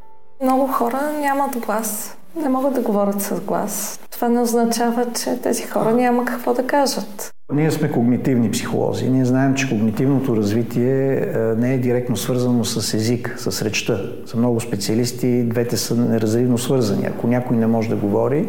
Много 0.42 0.66
хора 0.66 1.00
нямат 1.20 1.56
глас, 1.56 2.18
не 2.42 2.48
могат 2.48 2.74
да 2.74 2.80
говорят 2.80 3.20
с 3.20 3.40
глас. 3.40 4.00
Това 4.10 4.28
не 4.28 4.40
означава, 4.40 5.06
че 5.22 5.40
тези 5.42 5.62
хора 5.62 5.92
няма 5.92 6.24
какво 6.24 6.54
да 6.54 6.66
кажат. 6.66 7.30
Ние 7.52 7.70
сме 7.70 7.92
когнитивни 7.92 8.50
психолози. 8.50 9.10
Ние 9.10 9.24
знаем, 9.24 9.54
че 9.54 9.68
когнитивното 9.68 10.36
развитие 10.36 11.26
не 11.56 11.74
е 11.74 11.78
директно 11.78 12.16
свързано 12.16 12.64
с 12.64 12.94
език, 12.94 13.34
с 13.38 13.62
речта. 13.62 14.00
За 14.26 14.36
много 14.36 14.60
специалисти 14.60 15.42
двете 15.44 15.76
са 15.76 15.96
неразривно 15.96 16.58
свързани. 16.58 17.06
Ако 17.06 17.26
някой 17.26 17.56
не 17.56 17.66
може 17.66 17.88
да 17.88 17.96
говори, 17.96 18.48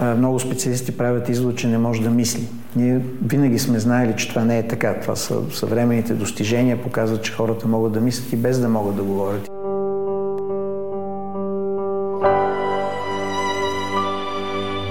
много 0.00 0.40
специалисти 0.40 0.96
правят 0.96 1.28
извод, 1.28 1.56
че 1.56 1.66
не 1.66 1.78
може 1.78 2.02
да 2.02 2.10
мисли. 2.10 2.48
Ние 2.76 3.00
винаги 3.24 3.58
сме 3.58 3.78
знаели, 3.78 4.14
че 4.16 4.28
това 4.28 4.44
не 4.44 4.58
е 4.58 4.68
така. 4.68 5.00
Това 5.00 5.16
са 5.16 5.50
съвременните 5.50 6.14
достижения, 6.14 6.82
показват, 6.82 7.22
че 7.22 7.32
хората 7.32 7.68
могат 7.68 7.92
да 7.92 8.00
мислят 8.00 8.32
и 8.32 8.36
без 8.36 8.60
да 8.60 8.68
могат 8.68 8.96
да 8.96 9.02
говорят. 9.02 9.48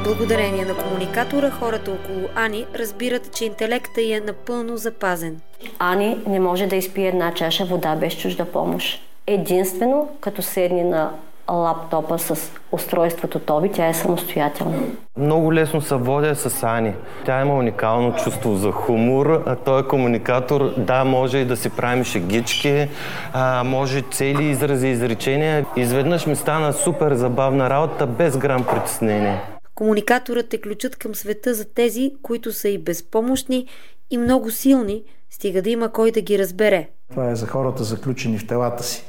Благодарение 0.03 0.65
на 0.65 0.73
комуникатора, 0.73 1.49
хората 1.49 1.91
около 1.91 2.27
Ани 2.35 2.65
разбират, 2.75 3.33
че 3.35 3.45
интелекта 3.45 4.01
й 4.01 4.11
е 4.11 4.19
напълно 4.19 4.77
запазен. 4.77 5.41
Ани 5.79 6.17
не 6.27 6.39
може 6.39 6.67
да 6.67 6.75
изпие 6.75 7.07
една 7.07 7.33
чаша 7.33 7.65
вода 7.65 7.95
без 7.95 8.13
чужда 8.13 8.45
помощ. 8.45 9.01
Единствено, 9.27 10.09
като 10.21 10.41
седни 10.41 10.83
на 10.83 11.11
лаптопа 11.55 12.19
с 12.19 12.51
устройството 12.71 13.39
Тоби, 13.39 13.71
тя 13.71 13.87
е 13.87 13.93
самостоятелна. 13.93 14.77
Много 15.17 15.53
лесно 15.53 15.81
се 15.81 15.95
водя 15.95 16.35
с 16.35 16.63
Ани. 16.63 16.93
Тя 17.25 17.41
има 17.41 17.55
уникално 17.55 18.15
чувство 18.15 18.55
за 18.55 18.71
хумор. 18.71 19.43
А 19.45 19.55
той 19.55 19.81
е 19.81 19.87
комуникатор. 19.87 20.73
Да, 20.77 21.03
може 21.03 21.37
и 21.37 21.45
да 21.45 21.57
си 21.57 21.69
правим 21.69 22.03
шегички, 22.03 22.87
а, 23.33 23.63
може 23.63 24.01
цели 24.01 24.43
изрази, 24.43 24.87
изречения. 24.87 25.65
Изведнъж 25.75 26.25
ми 26.25 26.35
стана 26.35 26.73
супер 26.73 27.13
забавна 27.13 27.69
работа, 27.69 28.07
без 28.07 28.37
грам 28.37 28.65
притеснение. 28.65 29.41
Комуникаторът 29.75 30.53
е 30.53 30.61
ключът 30.61 30.95
към 30.95 31.15
света 31.15 31.53
за 31.53 31.65
тези, 31.65 32.11
които 32.21 32.53
са 32.53 32.69
и 32.69 32.77
безпомощни, 32.77 33.67
и 34.11 34.17
много 34.17 34.51
силни, 34.51 35.03
стига 35.29 35.61
да 35.61 35.69
има 35.69 35.91
кой 35.91 36.11
да 36.11 36.21
ги 36.21 36.39
разбере. 36.39 36.87
Това 37.09 37.29
е 37.29 37.35
за 37.35 37.47
хората 37.47 37.83
заключени 37.83 38.37
в 38.37 38.47
телата 38.47 38.83
си. 38.83 39.05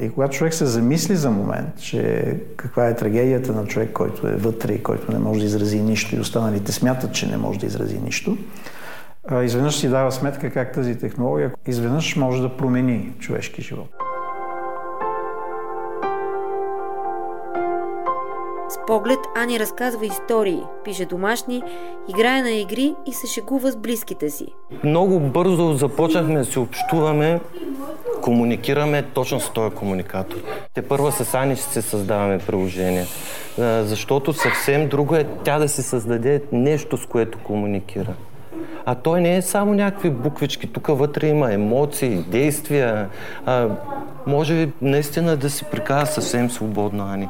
И 0.00 0.10
когато 0.10 0.36
човек 0.36 0.54
се 0.54 0.66
замисли 0.66 1.16
за 1.16 1.30
момент, 1.30 1.78
че 1.80 2.34
каква 2.56 2.88
е 2.88 2.96
трагедията 2.96 3.52
на 3.52 3.66
човек, 3.66 3.92
който 3.92 4.28
е 4.28 4.36
вътре 4.36 4.72
и 4.72 4.82
който 4.82 5.12
не 5.12 5.18
може 5.18 5.40
да 5.40 5.46
изрази 5.46 5.82
нищо 5.82 6.16
и 6.16 6.20
останалите 6.20 6.72
смятат, 6.72 7.12
че 7.12 7.30
не 7.30 7.36
може 7.36 7.58
да 7.58 7.66
изрази 7.66 7.98
нищо, 7.98 8.38
изведнъж 9.42 9.76
си 9.76 9.88
дава 9.88 10.12
сметка 10.12 10.50
как 10.50 10.72
тази 10.72 10.98
технология 10.98 11.52
изведнъж 11.66 12.16
може 12.16 12.42
да 12.42 12.56
промени 12.56 13.12
човешки 13.18 13.62
живот. 13.62 14.05
Поглед 18.86 19.18
Ани 19.36 19.60
разказва 19.60 20.06
истории, 20.06 20.62
пише 20.84 21.06
домашни, 21.06 21.62
играе 22.08 22.42
на 22.42 22.50
игри 22.50 22.94
и 23.06 23.12
се 23.12 23.26
шегува 23.26 23.70
с 23.70 23.76
близките 23.76 24.30
си. 24.30 24.46
Много 24.84 25.20
бързо 25.20 25.72
започнахме 25.72 26.38
да 26.38 26.44
се 26.44 26.58
общуваме, 26.58 27.40
комуникираме 28.22 29.02
точно 29.02 29.40
с 29.40 29.50
този 29.50 29.74
комуникатор. 29.74 30.36
Те 30.74 30.82
първа 30.82 31.12
с 31.12 31.34
Ани 31.34 31.56
ще 31.56 31.64
се 31.64 31.82
създаваме 31.82 32.38
приложение, 32.38 33.06
защото 33.58 34.32
съвсем 34.32 34.88
друго 34.88 35.14
е 35.14 35.26
тя 35.44 35.58
да 35.58 35.68
се 35.68 35.82
създаде 35.82 36.42
нещо, 36.52 36.96
с 36.96 37.06
което 37.06 37.38
комуникира. 37.38 38.14
А 38.84 38.94
той 38.94 39.20
не 39.20 39.36
е 39.36 39.42
само 39.42 39.74
някакви 39.74 40.10
буквички. 40.10 40.72
Тук 40.72 40.86
вътре 40.86 41.28
има 41.28 41.52
емоции, 41.52 42.16
действия. 42.16 43.08
А, 43.46 43.68
може 44.26 44.68
наистина 44.82 45.36
да 45.36 45.50
си 45.50 45.64
приказва 45.64 46.06
съвсем 46.06 46.50
свободно, 46.50 47.06
Ани. 47.12 47.28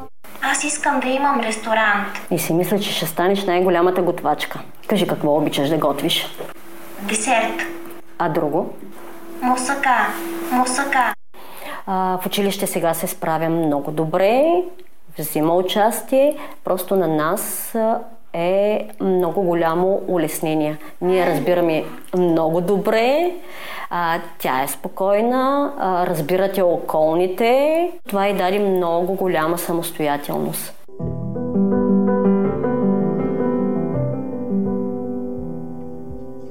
Аз 0.52 0.64
искам 0.64 1.00
да 1.00 1.08
имам 1.08 1.40
ресторант. 1.40 2.08
И 2.30 2.38
си 2.38 2.52
мисля, 2.52 2.80
че 2.80 2.92
ще 2.92 3.06
станеш 3.06 3.44
най-голямата 3.44 4.02
готвачка. 4.02 4.60
Кажи 4.86 5.06
какво 5.06 5.36
обичаш 5.36 5.68
да 5.68 5.76
готвиш. 5.76 6.26
Десерт. 7.02 7.62
А 8.18 8.28
друго? 8.28 8.74
Мусака. 9.42 10.06
Мусака. 10.52 11.14
А, 11.86 12.18
в 12.22 12.26
училище 12.26 12.66
сега 12.66 12.94
се 12.94 13.06
справям 13.06 13.52
много 13.52 13.90
добре. 13.90 14.62
Взима 15.18 15.54
участие. 15.54 16.36
Просто 16.64 16.96
на 16.96 17.08
нас 17.08 17.74
е 18.37 18.88
много 19.00 19.43
голямо 19.43 20.00
улеснение. 20.09 20.76
Ние 21.00 21.26
разбираме 21.26 21.85
много 22.16 22.61
добре, 22.61 23.31
а, 23.90 24.21
тя 24.38 24.62
е 24.62 24.69
спокойна, 24.69 25.73
а, 25.78 26.07
разбирате 26.07 26.62
околните. 26.62 27.90
Това 28.09 28.28
и 28.28 28.35
даде 28.35 28.59
много 28.59 29.14
голяма 29.14 29.59
самостоятелност. 29.59 30.86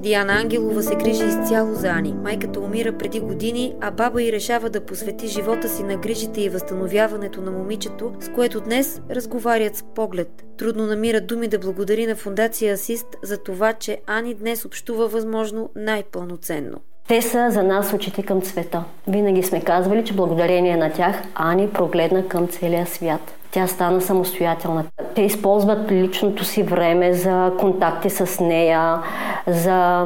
Диана 0.05 0.33
Ангелова 0.33 0.83
се 0.83 0.95
грижи 0.95 1.25
изцяло 1.25 1.73
за 1.73 1.87
Ани. 1.87 2.13
Майката 2.13 2.59
умира 2.59 2.97
преди 2.97 3.19
години, 3.19 3.75
а 3.81 3.91
баба 3.91 4.23
й 4.23 4.31
решава 4.31 4.69
да 4.69 4.85
посвети 4.85 5.27
живота 5.27 5.69
си 5.69 5.83
на 5.83 5.97
грижите 5.97 6.41
и 6.41 6.49
възстановяването 6.49 7.41
на 7.41 7.51
момичето, 7.51 8.13
с 8.19 8.29
което 8.29 8.61
днес 8.61 9.01
разговарят 9.09 9.75
с 9.75 9.83
поглед. 9.95 10.45
Трудно 10.57 10.85
намира 10.85 11.21
думи 11.21 11.47
да 11.47 11.59
благодари 11.59 12.07
на 12.07 12.15
фундация 12.15 12.73
Асист 12.73 13.07
за 13.23 13.37
това, 13.37 13.73
че 13.73 14.01
Ани 14.07 14.33
днес 14.33 14.65
общува 14.65 15.07
възможно 15.07 15.69
най-пълноценно. 15.75 16.77
Те 17.07 17.21
са 17.21 17.51
за 17.51 17.63
нас 17.63 17.93
очите 17.93 18.23
към 18.23 18.43
света. 18.43 18.83
Винаги 19.07 19.43
сме 19.43 19.61
казвали, 19.61 20.05
че 20.05 20.15
благодарение 20.15 20.77
на 20.77 20.91
тях 20.91 21.23
Ани 21.35 21.69
прогледна 21.69 22.27
към 22.27 22.47
целия 22.47 22.85
свят. 22.85 23.33
Тя 23.51 23.67
стана 23.67 24.01
самостоятелна. 24.01 24.83
Те 25.15 25.21
използват 25.21 25.91
личното 25.91 26.43
си 26.45 26.63
време 26.63 27.13
за 27.13 27.51
контакти 27.59 28.09
с 28.09 28.43
нея, 28.43 29.01
за 29.47 30.03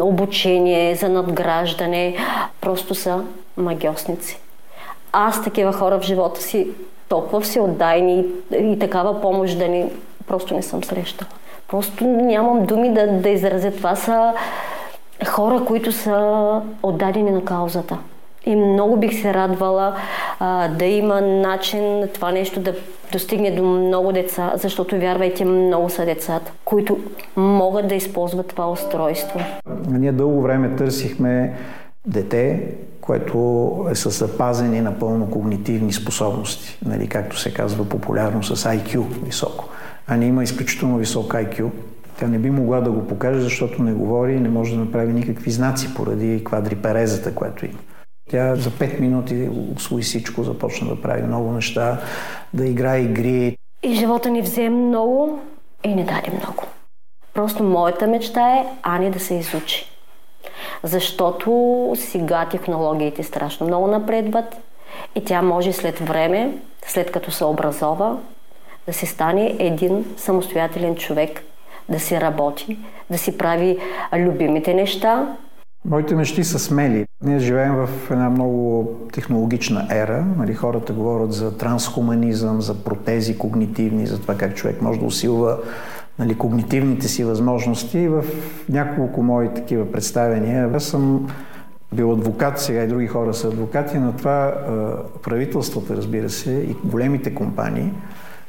обучение, 0.00 0.94
за 0.94 1.08
надграждане. 1.08 2.16
Просто 2.60 2.94
са 2.94 3.24
магиосници. 3.56 4.40
Аз 5.12 5.44
такива 5.44 5.72
хора 5.72 5.98
в 5.98 6.02
живота 6.02 6.42
си 6.42 6.68
толкова 7.08 7.40
всеотдайни 7.40 8.24
и 8.60 8.78
такава 8.78 9.20
помощ 9.20 9.58
да 9.58 9.68
ни 9.68 9.90
просто 10.26 10.54
не 10.54 10.62
съм 10.62 10.84
срещала. 10.84 11.30
Просто 11.68 12.04
нямам 12.04 12.66
думи 12.66 12.94
да, 12.94 13.06
да 13.06 13.28
изразя. 13.28 13.70
Това 13.70 13.96
са 13.96 14.32
хора, 15.26 15.64
които 15.64 15.92
са 15.92 16.60
отдадени 16.82 17.30
на 17.30 17.44
каузата. 17.44 17.98
И 18.46 18.56
много 18.56 18.96
бих 18.96 19.20
се 19.20 19.34
радвала 19.34 19.96
а, 20.40 20.68
да 20.68 20.84
има 20.84 21.20
начин 21.20 22.08
това 22.14 22.32
нещо 22.32 22.60
да 22.60 22.74
достигне 23.12 23.50
до 23.50 23.62
много 23.62 24.12
деца, 24.12 24.52
защото 24.56 24.98
вярвайте, 24.98 25.44
много 25.44 25.90
са 25.90 26.04
децата, 26.04 26.52
които 26.64 26.98
могат 27.36 27.88
да 27.88 27.94
използват 27.94 28.46
това 28.46 28.70
устройство. 28.70 29.40
Ние 29.88 30.12
дълго 30.12 30.42
време 30.42 30.76
търсихме 30.76 31.54
дете, 32.06 32.68
което 33.00 33.86
е 33.90 33.94
с 33.94 34.10
запазени 34.10 34.80
напълно 34.80 35.30
когнитивни 35.30 35.92
способности, 35.92 36.78
нали, 36.86 37.08
както 37.08 37.38
се 37.38 37.54
казва 37.54 37.84
популярно 37.84 38.42
с 38.42 38.56
IQ 38.56 38.98
високо. 39.24 39.68
А 40.06 40.16
не 40.16 40.26
има 40.26 40.42
изключително 40.42 40.96
висок 40.96 41.32
IQ. 41.32 41.70
Тя 42.18 42.26
не 42.26 42.38
би 42.38 42.50
могла 42.50 42.80
да 42.80 42.90
го 42.90 43.06
покаже, 43.06 43.40
защото 43.40 43.82
не 43.82 43.92
говори 43.92 44.32
и 44.32 44.40
не 44.40 44.48
може 44.48 44.74
да 44.74 44.80
направи 44.80 45.12
никакви 45.12 45.50
знаци 45.50 45.94
поради 45.94 46.44
квадриперезата, 46.44 47.34
която 47.34 47.66
има. 47.66 47.78
Тя 48.30 48.56
за 48.56 48.70
5 48.70 49.00
минути 49.00 49.48
освои 49.76 50.02
всичко, 50.02 50.42
започна 50.42 50.88
да 50.88 51.02
прави 51.02 51.22
много 51.22 51.52
неща, 51.52 52.00
да 52.54 52.66
играе 52.66 53.00
игри. 53.00 53.56
И 53.82 53.94
живота 53.94 54.30
ни 54.30 54.42
взе 54.42 54.68
много 54.68 55.40
и 55.84 55.94
не 55.94 56.04
даде 56.04 56.30
много. 56.30 56.62
Просто 57.34 57.62
моята 57.62 58.06
мечта 58.06 58.54
е 58.56 58.66
Ани 58.82 59.10
да 59.10 59.20
се 59.20 59.34
изучи. 59.34 59.86
Защото 60.82 61.92
сега 61.96 62.46
технологиите 62.50 63.22
страшно 63.22 63.66
много 63.66 63.86
напредват 63.86 64.56
и 65.14 65.24
тя 65.24 65.42
може 65.42 65.72
след 65.72 65.98
време, 65.98 66.58
след 66.86 67.12
като 67.12 67.30
се 67.30 67.44
образова, 67.44 68.18
да 68.86 68.92
се 68.92 69.06
стане 69.06 69.56
един 69.58 70.04
самостоятелен 70.16 70.96
човек, 70.96 71.42
да 71.88 72.00
си 72.00 72.20
работи, 72.20 72.78
да 73.10 73.18
си 73.18 73.38
прави 73.38 73.78
любимите 74.16 74.74
неща. 74.74 75.36
Моите 75.84 76.14
мечти 76.14 76.44
са 76.44 76.58
смели. 76.58 77.06
Ние 77.24 77.38
живеем 77.38 77.74
в 77.74 78.10
една 78.10 78.30
много 78.30 78.88
технологична 79.12 79.86
ера. 79.90 80.24
Нали, 80.38 80.54
хората 80.54 80.92
говорят 80.92 81.32
за 81.32 81.56
трансхуманизъм, 81.56 82.60
за 82.60 82.84
протези 82.84 83.38
когнитивни, 83.38 84.06
за 84.06 84.20
това 84.20 84.34
как 84.34 84.54
човек 84.54 84.82
може 84.82 85.00
да 85.00 85.06
усилва 85.06 85.58
нали, 86.18 86.38
когнитивните 86.38 87.08
си 87.08 87.24
възможности. 87.24 88.08
В 88.08 88.24
няколко 88.68 89.22
мои 89.22 89.54
такива 89.54 89.92
представения 89.92 90.70
аз 90.74 90.84
съм 90.84 91.30
бил 91.92 92.12
адвокат, 92.12 92.60
сега 92.60 92.82
и 92.82 92.88
други 92.88 93.06
хора 93.06 93.34
са 93.34 93.48
адвокати, 93.48 93.98
но 93.98 94.12
това 94.12 94.54
правителствата, 95.22 95.96
разбира 95.96 96.30
се, 96.30 96.52
и 96.52 96.76
големите 96.84 97.34
компании 97.34 97.92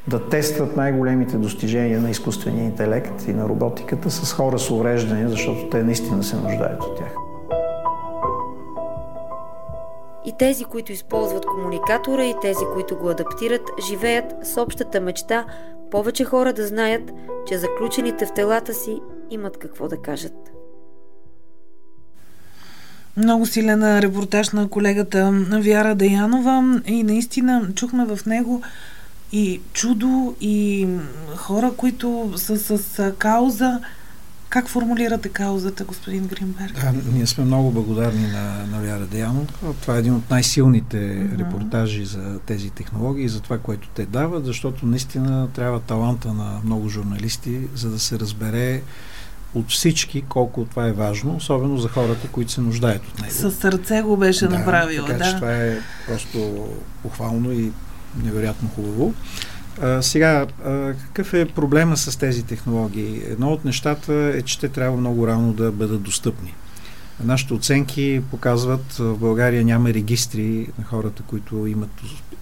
да 0.07 0.29
тестват 0.29 0.75
най-големите 0.75 1.37
достижения 1.37 2.01
на 2.01 2.09
изкуствения 2.09 2.65
интелект 2.65 3.27
и 3.27 3.33
на 3.33 3.49
роботиката 3.49 4.11
с 4.11 4.33
хора 4.33 4.59
с 4.59 4.71
увреждания, 4.71 5.29
защото 5.29 5.69
те 5.69 5.83
наистина 5.83 6.23
се 6.23 6.35
нуждаят 6.35 6.83
от 6.83 6.97
тях. 6.97 7.15
И 10.25 10.33
тези, 10.39 10.63
които 10.63 10.91
използват 10.91 11.45
комуникатора, 11.45 12.23
и 12.25 12.33
тези, 12.41 12.65
които 12.73 12.97
го 12.97 13.09
адаптират, 13.09 13.61
живеят 13.89 14.33
с 14.43 14.61
общата 14.61 15.01
мечта 15.01 15.45
повече 15.91 16.25
хора 16.25 16.53
да 16.53 16.67
знаят, 16.67 17.11
че 17.47 17.57
заключените 17.57 18.25
в 18.25 18.33
телата 18.33 18.73
си 18.73 19.01
имат 19.29 19.57
какво 19.57 19.87
да 19.87 19.97
кажат. 19.97 20.51
Много 23.17 23.45
силен 23.45 23.99
репортаж 23.99 24.49
на 24.49 24.69
колегата 24.69 25.31
Вяра 25.51 25.95
Даянова 25.95 26.81
и 26.85 27.03
наистина 27.03 27.67
чухме 27.75 28.05
в 28.05 28.25
него 28.25 28.61
и 29.31 29.61
чудо, 29.73 30.35
и 30.41 30.87
хора, 31.35 31.71
които 31.77 32.33
са 32.35 32.77
с 32.77 33.13
кауза. 33.17 33.79
Как 34.49 34.67
формулирате 34.67 35.29
каузата, 35.29 35.83
господин 35.83 36.27
Гринберг? 36.27 36.73
Да, 36.73 36.93
ние 37.13 37.27
сме 37.27 37.43
много 37.43 37.71
благодарни 37.71 38.27
на, 38.27 38.65
на 38.71 38.79
Вяра 38.79 39.05
Деяно. 39.05 39.47
Това 39.81 39.95
е 39.95 39.99
един 39.99 40.15
от 40.15 40.29
най-силните 40.29 40.97
mm-hmm. 40.97 41.39
репортажи 41.39 42.05
за 42.05 42.39
тези 42.39 42.69
технологии 42.69 43.25
и 43.25 43.29
за 43.29 43.39
това, 43.39 43.57
което 43.57 43.87
те 43.87 44.05
дават, 44.05 44.45
защото 44.45 44.85
наистина 44.85 45.47
трябва 45.55 45.79
таланта 45.79 46.33
на 46.33 46.61
много 46.63 46.89
журналисти, 46.89 47.59
за 47.75 47.89
да 47.89 47.99
се 47.99 48.19
разбере 48.19 48.81
от 49.53 49.69
всички 49.69 50.21
колко 50.21 50.65
това 50.65 50.87
е 50.87 50.91
важно, 50.91 51.35
особено 51.35 51.77
за 51.77 51.89
хората, 51.89 52.27
които 52.27 52.51
се 52.51 52.61
нуждаят 52.61 53.07
от 53.07 53.19
него. 53.19 53.33
Със 53.33 53.55
сърце 53.55 54.01
го 54.01 54.17
беше 54.17 54.47
да, 54.47 54.59
направила, 54.59 55.07
така, 55.07 55.17
да. 55.19 55.25
Че 55.25 55.35
това 55.35 55.55
е 55.55 55.77
просто 56.07 56.67
похвално 57.03 57.51
и 57.51 57.71
невероятно 58.23 58.69
хубаво. 58.69 59.13
А, 59.81 60.01
сега, 60.01 60.45
а, 60.65 60.93
какъв 60.93 61.33
е 61.33 61.45
проблема 61.45 61.97
с 61.97 62.19
тези 62.19 62.43
технологии? 62.43 63.21
Едно 63.29 63.51
от 63.51 63.65
нещата 63.65 64.13
е, 64.13 64.41
че 64.41 64.59
те 64.59 64.69
трябва 64.69 64.97
много 64.97 65.27
рано 65.27 65.53
да 65.53 65.71
бъдат 65.71 66.01
достъпни. 66.01 66.53
Нашите 67.23 67.53
оценки 67.53 68.21
показват, 68.31 68.93
в 68.93 69.17
България 69.17 69.65
няма 69.65 69.89
регистри 69.89 70.67
на 70.79 70.83
хората, 70.83 71.23
които 71.23 71.67
имат 71.67 71.89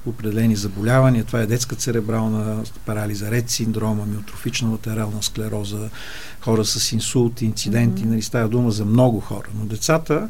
определени 0.06 0.56
заболявания. 0.56 1.24
Това 1.24 1.42
е 1.42 1.46
детска 1.46 1.76
церебрална 1.76 2.64
парализа, 2.86 3.32
ред 3.32 3.50
синдрома, 3.50 4.06
миотрофична 4.06 4.70
латерална 4.70 5.24
склероза, 5.24 5.90
хора 6.42 6.66
с 6.66 6.92
инсулти, 6.92 7.46
инциденти. 7.46 8.04
Mm-hmm. 8.04 8.10
Нали, 8.10 8.22
става 8.22 8.48
дума 8.48 8.72
за 8.72 8.86
много 8.86 9.20
хора. 9.20 9.48
Но 9.60 9.66
децата, 9.66 10.30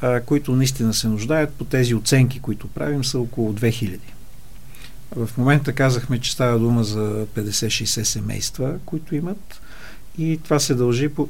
а, 0.00 0.20
които 0.20 0.56
наистина 0.56 0.94
се 0.94 1.08
нуждаят 1.08 1.54
по 1.54 1.64
тези 1.64 1.94
оценки, 1.94 2.40
които 2.40 2.68
правим, 2.68 3.04
са 3.04 3.18
около 3.18 3.52
2000. 3.52 3.98
В 5.16 5.28
момента 5.38 5.72
казахме, 5.72 6.18
че 6.18 6.32
става 6.32 6.58
дума 6.58 6.84
за 6.84 7.26
50-60 7.36 8.02
семейства, 8.02 8.74
които 8.84 9.14
имат. 9.14 9.60
И 10.18 10.40
това 10.44 10.58
се 10.58 10.74
дължи 10.74 11.08
по, 11.08 11.28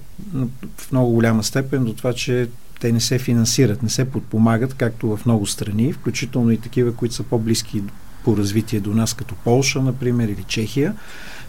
в 0.79 0.93
много 0.93 1.12
голяма 1.12 1.45
степен 1.45 1.85
до 1.85 1.93
това, 1.93 2.12
че 2.12 2.49
те 2.81 2.93
не 2.93 3.01
се 3.01 3.19
финансират, 3.19 3.83
не 3.83 3.88
се 3.88 4.11
подпомагат, 4.11 4.75
както 4.75 5.16
в 5.16 5.27
много 5.27 5.47
страни, 5.47 5.93
включително 5.93 6.51
и 6.51 6.61
такива, 6.61 6.95
които 6.95 7.14
са 7.14 7.23
по-близки 7.23 7.83
по 8.25 8.37
развитие 8.37 8.81
до 8.81 8.95
нас, 8.95 9.14
като 9.14 9.35
Полша, 9.35 9.83
например, 9.83 10.29
или 10.29 10.45
Чехия, 10.45 10.95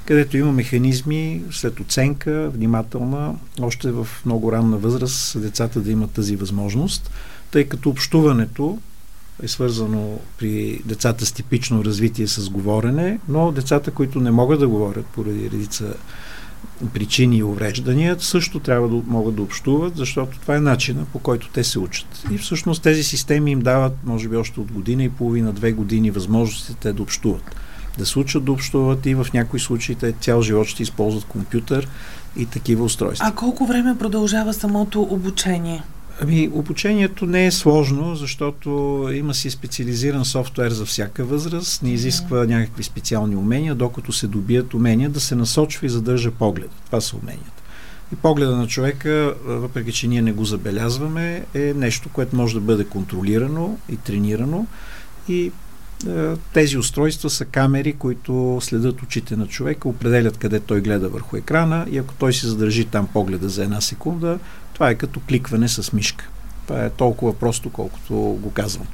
където 0.06 0.38
има 0.38 0.52
механизми 0.52 1.44
след 1.52 1.80
оценка, 1.80 2.50
внимателна, 2.50 3.36
още 3.62 3.91
в 3.91 4.08
много 4.26 4.52
ранна 4.52 4.78
възраст 4.78 5.41
децата 5.41 5.82
да 5.82 5.91
имат 5.91 6.12
тази 6.12 6.36
възможност, 6.36 7.12
тъй 7.52 7.67
като 7.67 7.89
общуването 7.89 8.80
е 9.41 9.47
свързано 9.47 10.19
при 10.38 10.82
децата 10.86 11.25
с 11.25 11.32
типично 11.32 11.86
развитие 11.86 12.27
с 12.27 12.49
говорене, 12.49 13.19
но 13.30 13.51
децата, 13.51 13.91
които 13.91 14.19
не 14.19 14.32
могат 14.32 14.60
да 14.60 14.67
говорят 14.67 15.06
поради 15.06 15.49
редица 15.54 15.93
причини 16.93 17.38
и 17.38 17.43
увреждания, 17.43 18.15
също 18.19 18.60
трябва 18.60 18.88
да 18.88 19.01
могат 19.08 19.36
да 19.36 19.41
общуват, 19.41 19.97
защото 19.97 20.39
това 20.39 20.56
е 20.56 20.60
начина 20.60 21.06
по 21.06 21.19
който 21.19 21.49
те 21.54 21.63
се 21.63 21.80
учат. 21.80 22.23
И 22.32 22.38
всъщност 22.38 22.84
тези 22.84 23.04
системи 23.04 23.51
им 23.51 23.60
дават, 23.60 23.93
може 24.06 24.30
би 24.30 24.36
още 24.36 24.60
от 24.60 24.71
година 24.71 25.04
и 25.04 25.10
половина, 25.10 25.54
две 25.54 25.71
години 25.71 26.12
възможности 26.12 26.75
те 26.75 26.93
да 26.93 27.01
общуват. 27.01 27.56
Да 27.97 28.06
се 28.06 28.19
учат 28.19 28.43
да 28.43 28.51
общуват 28.51 29.06
и 29.06 29.15
в 29.15 29.27
някои 29.34 29.60
случаи 29.60 29.95
те 29.95 30.12
цял 30.12 30.41
живот 30.41 30.67
ще 30.67 30.84
използват 30.84 31.25
компютър 31.25 31.88
и 32.38 32.45
такива 32.45 32.84
устройства. 32.84 33.27
А 33.27 33.36
колко 33.36 33.65
време 33.65 33.97
продължава 33.97 34.54
самото 34.54 35.01
обучение? 35.01 35.84
Ами, 36.23 36.49
обучението 36.53 37.25
не 37.25 37.45
е 37.45 37.51
сложно, 37.51 38.15
защото 38.15 38.69
има 39.13 39.34
си 39.34 39.49
специализиран 39.49 40.25
софтуер 40.25 40.71
за 40.71 40.86
всяка 40.86 41.25
възраст, 41.25 41.84
не 41.84 41.91
изисква 41.91 42.45
някакви 42.45 42.84
специални 42.84 43.36
умения, 43.36 43.75
докато 43.75 44.12
се 44.12 44.27
добият 44.27 44.73
умения 44.73 45.10
да 45.10 45.19
се 45.19 45.36
насочва 45.36 45.86
и 45.86 45.89
задържа 45.89 46.31
погледа. 46.31 46.73
Това 46.86 47.01
са 47.01 47.17
уменията. 47.17 47.63
И 48.13 48.15
погледа 48.15 48.55
на 48.55 48.67
човека, 48.67 49.34
въпреки 49.45 49.91
че 49.91 50.07
ние 50.07 50.21
не 50.21 50.31
го 50.31 50.45
забелязваме, 50.45 51.45
е 51.53 51.73
нещо, 51.73 52.10
което 52.10 52.36
може 52.36 52.53
да 52.53 52.62
бъде 52.62 52.84
контролирано 52.84 53.77
и 53.89 53.97
тренирано. 53.97 54.67
И 55.27 55.51
е, 56.07 56.36
тези 56.53 56.77
устройства 56.77 57.29
са 57.29 57.45
камери, 57.45 57.93
които 57.93 58.60
следят 58.62 59.01
очите 59.01 59.36
на 59.36 59.47
човека, 59.47 59.89
определят 59.89 60.38
къде 60.38 60.60
той 60.60 60.81
гледа 60.81 61.10
върху 61.10 61.38
екрана 61.38 61.86
и 61.91 61.97
ако 61.97 62.13
той 62.13 62.34
се 62.34 62.47
задържи 62.47 62.86
там 62.86 63.07
погледа 63.07 63.49
за 63.49 63.63
една 63.63 63.81
секунда, 63.81 64.39
това 64.82 64.89
е 64.89 64.96
като 64.96 65.20
кликване 65.20 65.67
с 65.67 65.94
мишка. 65.94 66.30
Това 66.67 66.86
е 66.86 66.89
толкова 66.89 67.34
просто, 67.34 67.70
колкото 67.70 68.13
го 68.13 68.52
казвам. 68.52 68.88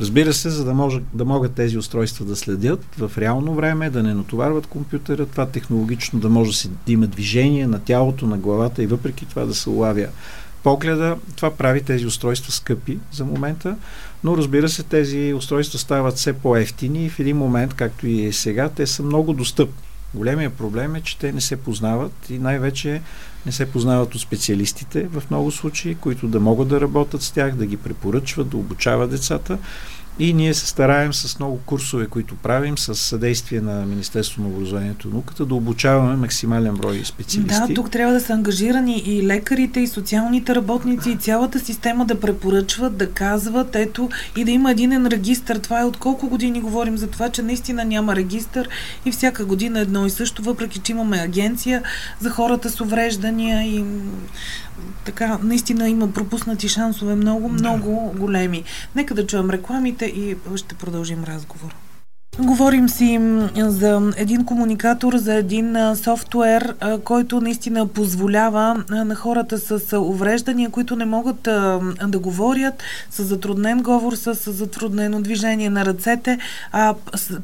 Разбира 0.00 0.32
се, 0.32 0.50
за 0.50 0.64
да, 0.64 0.74
може, 0.74 1.00
да 1.14 1.24
могат 1.24 1.52
тези 1.52 1.78
устройства 1.78 2.24
да 2.24 2.36
следят 2.36 2.84
в 2.98 3.12
реално 3.18 3.54
време, 3.54 3.90
да 3.90 4.02
не 4.02 4.14
натоварват 4.14 4.66
компютъра, 4.66 5.26
това 5.26 5.46
технологично 5.46 6.20
да 6.20 6.28
може 6.28 6.68
да, 6.68 6.92
има 6.92 7.06
движение 7.06 7.66
на 7.66 7.80
тялото, 7.84 8.26
на 8.26 8.38
главата 8.38 8.82
и 8.82 8.86
въпреки 8.86 9.26
това 9.26 9.44
да 9.44 9.54
се 9.54 9.70
улавя 9.70 10.06
погледа, 10.62 11.16
това 11.36 11.50
прави 11.50 11.82
тези 11.82 12.06
устройства 12.06 12.52
скъпи 12.52 12.98
за 13.12 13.24
момента, 13.24 13.76
но 14.24 14.36
разбира 14.36 14.68
се, 14.68 14.82
тези 14.82 15.34
устройства 15.36 15.78
стават 15.78 16.16
все 16.16 16.32
по-ефтини 16.32 17.04
и 17.04 17.10
в 17.10 17.20
един 17.20 17.36
момент, 17.36 17.74
както 17.74 18.06
и 18.06 18.32
сега, 18.32 18.68
те 18.68 18.86
са 18.86 19.02
много 19.02 19.32
достъпни. 19.32 19.87
Големия 20.14 20.50
проблем 20.50 20.94
е, 20.94 21.00
че 21.00 21.18
те 21.18 21.32
не 21.32 21.40
се 21.40 21.56
познават 21.56 22.30
и 22.30 22.38
най-вече 22.38 23.02
не 23.46 23.52
се 23.52 23.72
познават 23.72 24.14
от 24.14 24.20
специалистите 24.20 25.08
в 25.08 25.22
много 25.30 25.50
случаи, 25.50 25.94
които 25.94 26.28
да 26.28 26.40
могат 26.40 26.68
да 26.68 26.80
работят 26.80 27.22
с 27.22 27.30
тях, 27.30 27.54
да 27.54 27.66
ги 27.66 27.76
препоръчват, 27.76 28.48
да 28.48 28.56
обучават 28.56 29.10
децата. 29.10 29.58
И 30.18 30.34
ние 30.34 30.54
се 30.54 30.66
стараем 30.66 31.12
с 31.12 31.38
много 31.38 31.58
курсове, 31.66 32.06
които 32.06 32.34
правим, 32.36 32.78
с 32.78 32.94
съдействие 32.94 33.60
на 33.60 33.86
Министерство 33.86 34.42
на 34.42 34.48
образованието 34.48 35.08
и 35.08 35.10
науката, 35.10 35.46
да 35.46 35.54
обучаваме 35.54 36.16
максимален 36.16 36.74
брой 36.74 37.02
специалисти. 37.04 37.68
Да, 37.68 37.74
тук 37.74 37.90
трябва 37.90 38.12
да 38.12 38.20
са 38.20 38.32
ангажирани 38.32 39.02
и 39.06 39.26
лекарите, 39.26 39.80
и 39.80 39.86
социалните 39.86 40.54
работници, 40.54 41.10
и 41.10 41.16
цялата 41.16 41.60
система 41.60 42.06
да 42.06 42.20
препоръчват, 42.20 42.96
да 42.96 43.10
казват, 43.10 43.76
ето, 43.76 44.08
и 44.36 44.44
да 44.44 44.50
има 44.50 44.70
един 44.70 45.06
регистр. 45.06 45.58
Това 45.58 45.80
е 45.80 45.84
от 45.84 45.96
колко 45.96 46.28
години 46.28 46.60
говорим 46.60 46.98
за 46.98 47.06
това, 47.06 47.28
че 47.28 47.42
наистина 47.42 47.84
няма 47.84 48.16
регистр 48.16 48.68
и 49.04 49.12
всяка 49.12 49.44
година 49.44 49.80
едно 49.80 50.06
и 50.06 50.10
също, 50.10 50.42
въпреки 50.42 50.78
че 50.78 50.92
имаме 50.92 51.18
агенция 51.18 51.82
за 52.20 52.30
хората 52.30 52.70
с 52.70 52.80
увреждания 52.80 53.62
и 53.62 53.84
така, 55.04 55.38
наистина 55.42 55.88
има 55.88 56.12
пропуснати 56.12 56.68
шансове 56.68 57.14
много, 57.14 57.48
много 57.48 58.10
да. 58.12 58.18
големи. 58.20 58.64
Нека 58.94 59.14
да 59.14 59.26
чуем 59.26 59.50
рекламите 59.50 60.04
и 60.04 60.36
ще 60.56 60.74
продължим 60.74 61.24
разговор. 61.24 61.74
Говорим 62.36 62.88
си 62.88 63.20
за 63.56 64.12
един 64.16 64.44
комуникатор, 64.44 65.16
за 65.16 65.34
един 65.34 65.76
софтуер, 65.94 66.74
който 67.04 67.40
наистина 67.40 67.86
позволява 67.86 68.84
на 68.90 69.14
хората 69.14 69.58
с 69.58 69.98
увреждания, 69.98 70.70
които 70.70 70.96
не 70.96 71.04
могат 71.04 71.42
да 72.06 72.18
говорят, 72.18 72.82
с 73.10 73.24
затруднен 73.24 73.82
говор, 73.82 74.14
с 74.14 74.52
затруднено 74.52 75.20
движение 75.22 75.70
на 75.70 75.84
ръцете, 75.84 76.38
а 76.72 76.94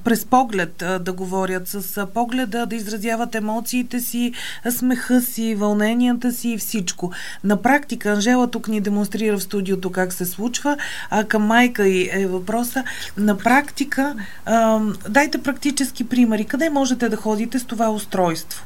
през 0.05 0.25
поглед 0.25 0.85
да 1.01 1.13
говорят, 1.13 1.69
с 1.69 2.07
погледа 2.15 2.67
да 2.67 2.77
изразяват 2.77 3.35
емоциите 3.35 4.01
си, 4.01 4.33
смеха 4.71 5.21
си, 5.21 5.55
вълненията 5.55 6.33
си 6.33 6.49
и 6.49 6.59
всичко. 6.59 7.13
На 7.45 7.63
практика, 7.63 8.11
Анжела 8.11 8.51
тук 8.51 8.69
ни 8.69 8.81
демонстрира 8.81 9.39
в 9.39 9.43
студиото 9.43 9.93
как 9.93 10.13
се 10.13 10.25
случва, 10.25 10.77
а 11.11 11.25
към 11.25 11.43
майка 11.43 11.89
и 11.89 12.11
е 12.13 12.27
въпроса, 12.27 12.85
на 13.17 13.39
практика 13.39 14.15
дайте 15.09 15.39
практически 15.39 16.09
примери. 16.09 16.45
Къде 16.45 16.71
можете 16.71 17.09
да 17.09 17.17
ходите 17.17 17.59
с 17.59 17.65
това 17.65 17.91
устройство? 17.91 18.65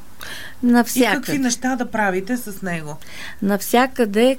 Навсякъде. 0.63 1.13
И 1.13 1.15
какви 1.15 1.37
неща 1.37 1.75
да 1.75 1.91
правите 1.91 2.37
с 2.37 2.61
него? 2.61 2.97
Навсякъде, 3.41 4.37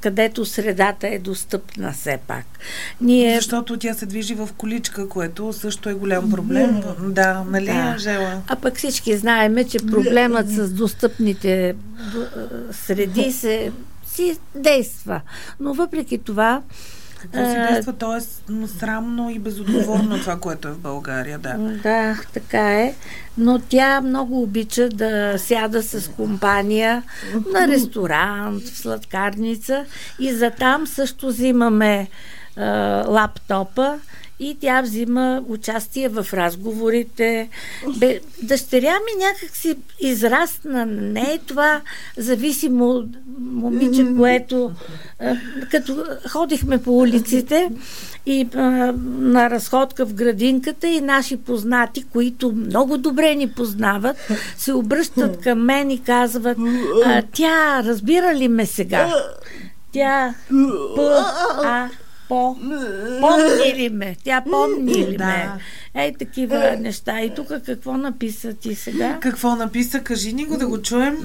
където 0.00 0.44
средата 0.44 1.08
е 1.08 1.18
достъпна 1.18 1.92
все 1.92 2.18
пак. 2.26 2.44
Ние... 3.00 3.34
Защото 3.34 3.76
тя 3.76 3.94
се 3.94 4.06
движи 4.06 4.34
в 4.34 4.48
количка, 4.56 5.08
което 5.08 5.52
също 5.52 5.88
е 5.88 5.94
голям 5.94 6.30
проблем. 6.30 6.74
Не. 6.74 7.12
Да, 7.12 7.44
нали, 7.50 7.66
да. 7.66 7.72
Анжела? 7.72 8.42
А 8.46 8.56
пък 8.56 8.76
всички 8.76 9.16
знаеме, 9.16 9.64
че 9.64 9.78
проблемът 9.78 10.50
с 10.50 10.70
достъпните 10.70 11.74
среди 12.72 13.32
се 13.32 13.72
си 14.06 14.38
действа. 14.54 15.20
Но 15.60 15.74
въпреки 15.74 16.18
това, 16.18 16.62
какво 17.20 17.38
си 17.38 17.56
действа? 17.72 17.92
То 17.92 18.16
е 18.16 18.20
срамно 18.78 19.30
и 19.30 19.38
безотговорно 19.38 20.18
това, 20.18 20.36
което 20.36 20.68
е 20.68 20.72
в 20.72 20.78
България, 20.78 21.38
да. 21.38 21.54
Да, 21.82 22.20
така 22.34 22.80
е. 22.80 22.94
Но 23.38 23.58
тя 23.58 24.00
много 24.00 24.42
обича 24.42 24.88
да 24.88 25.34
сяда 25.38 25.82
с 25.82 26.10
компания 26.10 27.02
на 27.52 27.68
ресторант, 27.68 28.62
в 28.62 28.78
сладкарница 28.78 29.84
и 30.18 30.32
за 30.32 30.50
там 30.50 30.86
също 30.86 31.26
взимаме 31.26 32.08
а, 32.56 33.04
лаптопа 33.08 33.98
и 34.40 34.56
тя 34.60 34.82
взима 34.82 35.42
участие 35.48 36.08
в 36.08 36.26
разговорите. 36.32 37.48
Бе, 37.96 38.20
дъщеря 38.42 38.92
ми 38.92 39.24
някак 39.24 39.56
си 39.56 39.76
израсна. 40.00 40.86
Не 40.86 41.20
е 41.20 41.38
това 41.38 41.80
зависимо 42.16 43.04
момиче, 43.38 44.06
което 44.18 44.72
като 45.70 46.04
ходихме 46.28 46.82
по 46.82 46.98
улиците 46.98 47.70
и 48.26 48.48
а, 48.54 48.58
на 49.18 49.50
разходка 49.50 50.06
в 50.06 50.14
градинката 50.14 50.88
и 50.88 51.00
наши 51.00 51.36
познати, 51.36 52.02
които 52.02 52.52
много 52.52 52.98
добре 52.98 53.34
ни 53.34 53.50
познават, 53.50 54.16
се 54.56 54.72
обръщат 54.72 55.40
към 55.40 55.64
мен 55.64 55.90
и 55.90 56.02
казват 56.02 56.58
а, 57.04 57.22
тя 57.32 57.82
разбира 57.84 58.34
ли 58.34 58.48
ме 58.48 58.66
сега? 58.66 59.14
Тя 59.92 60.34
П, 60.96 61.24
А, 61.64 61.88
по, 62.30 62.56
помни 63.20 63.74
ли 63.74 63.88
ме? 63.88 64.16
Тя 64.24 64.42
помни 64.50 64.94
ли 64.94 65.18
ме? 65.18 65.50
Ей, 65.94 66.14
такива 66.18 66.76
неща. 66.78 67.20
И 67.20 67.34
тук 67.34 67.48
какво 67.66 67.96
написа 67.96 68.54
ти 68.54 68.74
сега? 68.74 69.18
Какво 69.20 69.56
написа? 69.56 70.00
Кажи 70.00 70.32
ни 70.32 70.44
го 70.44 70.56
да 70.56 70.66
го 70.66 70.82
чуем. 70.82 71.16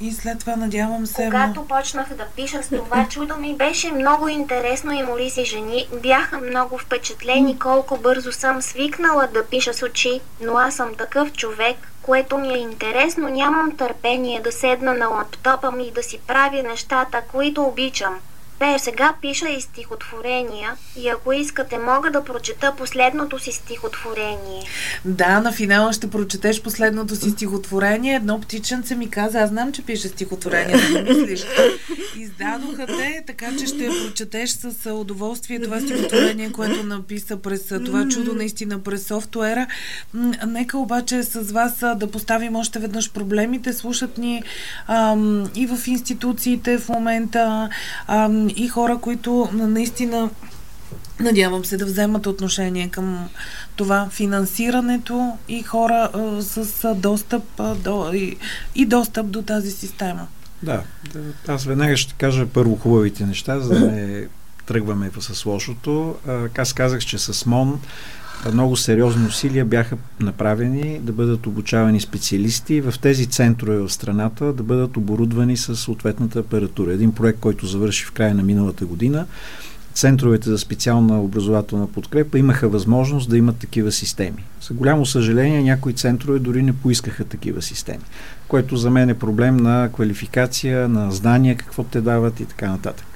И 0.00 0.12
след 0.12 0.38
това 0.38 0.56
надявам 0.56 1.06
се... 1.06 1.24
Когато 1.24 1.64
почнах 1.68 2.08
да 2.14 2.26
пиша 2.36 2.62
с 2.62 2.68
това 2.68 3.06
чудо 3.08 3.36
ми 3.36 3.56
беше 3.56 3.92
много 3.92 4.28
интересно 4.28 4.92
и 4.92 5.02
моли 5.02 5.30
си 5.30 5.44
жени 5.44 5.86
бяха 6.02 6.40
много 6.40 6.78
впечатлени 6.78 7.58
колко 7.58 7.98
бързо 7.98 8.32
съм 8.32 8.62
свикнала 8.62 9.28
да 9.34 9.44
пиша 9.46 9.74
с 9.74 9.82
очи, 9.82 10.20
но 10.40 10.56
аз 10.56 10.74
съм 10.74 10.94
такъв 10.94 11.32
човек, 11.32 11.76
което 12.02 12.38
ми 12.38 12.48
е 12.48 12.58
интересно, 12.58 13.28
нямам 13.28 13.76
търпение 13.76 14.40
да 14.40 14.52
седна 14.52 14.94
на 14.94 15.08
лаптопа 15.08 15.70
ми 15.70 15.86
и 15.86 15.90
да 15.90 16.02
си 16.02 16.18
правя 16.26 16.62
нещата, 16.62 17.22
които 17.32 17.62
обичам. 17.62 18.20
Те 18.60 18.78
сега 18.78 19.14
пиша 19.20 19.48
и 19.48 19.60
стихотворения 19.60 20.72
и 20.96 21.08
ако 21.08 21.32
искате 21.32 21.78
мога 21.78 22.10
да 22.10 22.24
прочета 22.24 22.72
последното 22.78 23.38
си 23.38 23.52
стихотворение. 23.52 24.62
Да, 25.04 25.40
на 25.40 25.52
финала 25.52 25.92
ще 25.92 26.10
прочетеш 26.10 26.62
последното 26.62 27.16
си 27.16 27.30
стихотворение. 27.30 28.14
Едно 28.14 28.40
птиченце 28.40 28.94
ми 28.94 29.10
каза, 29.10 29.40
аз 29.40 29.50
знам, 29.50 29.72
че 29.72 29.82
пише 29.82 30.08
стихотворение, 30.08 30.76
да 30.92 31.02
мислиш. 31.02 31.44
Издадоха 32.16 32.86
те, 32.86 33.22
така 33.26 33.46
че 33.58 33.66
ще 33.66 33.88
прочетеш 33.88 34.50
с 34.50 34.92
удоволствие 34.92 35.60
това 35.60 35.80
стихотворение, 35.80 36.52
което 36.52 36.82
написа 36.82 37.36
през 37.36 37.66
това 37.66 38.08
чудо 38.08 38.34
наистина 38.34 38.82
през 38.82 39.06
софтуера. 39.06 39.66
Нека 40.46 40.78
обаче 40.78 41.22
с 41.22 41.52
вас 41.52 41.78
да 41.96 42.10
поставим 42.10 42.56
още 42.56 42.78
веднъж 42.78 43.10
проблемите. 43.10 43.72
Слушат 43.72 44.18
ни 44.18 44.42
ам, 44.88 45.50
и 45.54 45.66
в 45.66 45.86
институциите 45.86 46.78
в 46.78 46.88
момента 46.88 47.68
ам, 48.06 48.49
и 48.56 48.68
хора, 48.68 48.98
които 48.98 49.48
наистина 49.52 50.30
надявам 51.20 51.64
се 51.64 51.76
да 51.76 51.84
вземат 51.84 52.26
отношение 52.26 52.88
към 52.88 53.28
това 53.76 54.08
финансирането 54.10 55.32
и 55.48 55.62
хора 55.62 56.10
а, 56.14 56.42
с 56.42 56.94
достъп 56.94 57.44
а, 57.58 57.74
до, 57.74 58.12
и, 58.12 58.36
и 58.74 58.86
достъп 58.86 59.26
до 59.26 59.42
тази 59.42 59.70
система. 59.70 60.26
Да, 60.62 60.82
аз 61.48 61.64
веднага 61.64 61.96
ще 61.96 62.14
кажа 62.14 62.46
първо 62.46 62.76
хубавите 62.76 63.26
неща, 63.26 63.60
за 63.60 63.68
да 63.68 63.80
не 63.90 64.26
тръгваме 64.66 65.10
с 65.20 65.46
лошото. 65.46 66.16
Аз 66.58 66.72
казах, 66.72 67.00
че 67.00 67.18
с 67.18 67.46
МОН 67.46 67.80
много 68.52 68.76
сериозни 68.76 69.26
усилия 69.26 69.64
бяха 69.64 69.96
направени 70.20 71.00
да 71.02 71.12
бъдат 71.12 71.46
обучавани 71.46 72.00
специалисти 72.00 72.80
в 72.80 72.94
тези 73.00 73.26
центрове 73.26 73.78
в 73.78 73.90
страната 73.90 74.52
да 74.52 74.62
бъдат 74.62 74.96
оборудвани 74.96 75.56
с 75.56 75.76
съответната 75.76 76.38
апаратура. 76.38 76.92
Един 76.92 77.12
проект, 77.12 77.40
който 77.40 77.66
завърши 77.66 78.04
в 78.04 78.12
края 78.12 78.34
на 78.34 78.42
миналата 78.42 78.86
година, 78.86 79.26
центровете 79.94 80.50
за 80.50 80.58
специална 80.58 81.20
образователна 81.22 81.86
подкрепа 81.86 82.38
имаха 82.38 82.68
възможност 82.68 83.30
да 83.30 83.36
имат 83.36 83.56
такива 83.56 83.92
системи. 83.92 84.44
За 84.68 84.74
голямо 84.74 85.06
съжаление, 85.06 85.62
някои 85.62 85.92
центрове 85.92 86.38
дори 86.38 86.62
не 86.62 86.72
поискаха 86.72 87.24
такива 87.24 87.62
системи, 87.62 88.04
което 88.48 88.76
за 88.76 88.90
мен 88.90 89.08
е 89.08 89.18
проблем 89.18 89.56
на 89.56 89.88
квалификация, 89.94 90.88
на 90.88 91.10
знания, 91.10 91.56
какво 91.56 91.84
те 91.84 92.00
дават 92.00 92.40
и 92.40 92.44
така 92.44 92.70
нататък. 92.70 93.06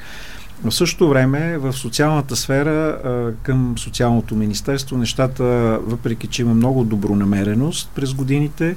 В 0.64 0.73
същото 0.73 1.09
време 1.09 1.59
в 1.59 1.73
социалната 1.73 2.37
сфера 2.37 2.99
към 3.43 3.75
социалното 3.79 4.37
министерство 4.37 4.97
нещата, 4.97 5.45
въпреки 5.83 6.27
че 6.27 6.43
има 6.43 6.55
много 6.55 6.85
добронамереност 6.85 7.90
през 7.95 8.14
годините, 8.14 8.77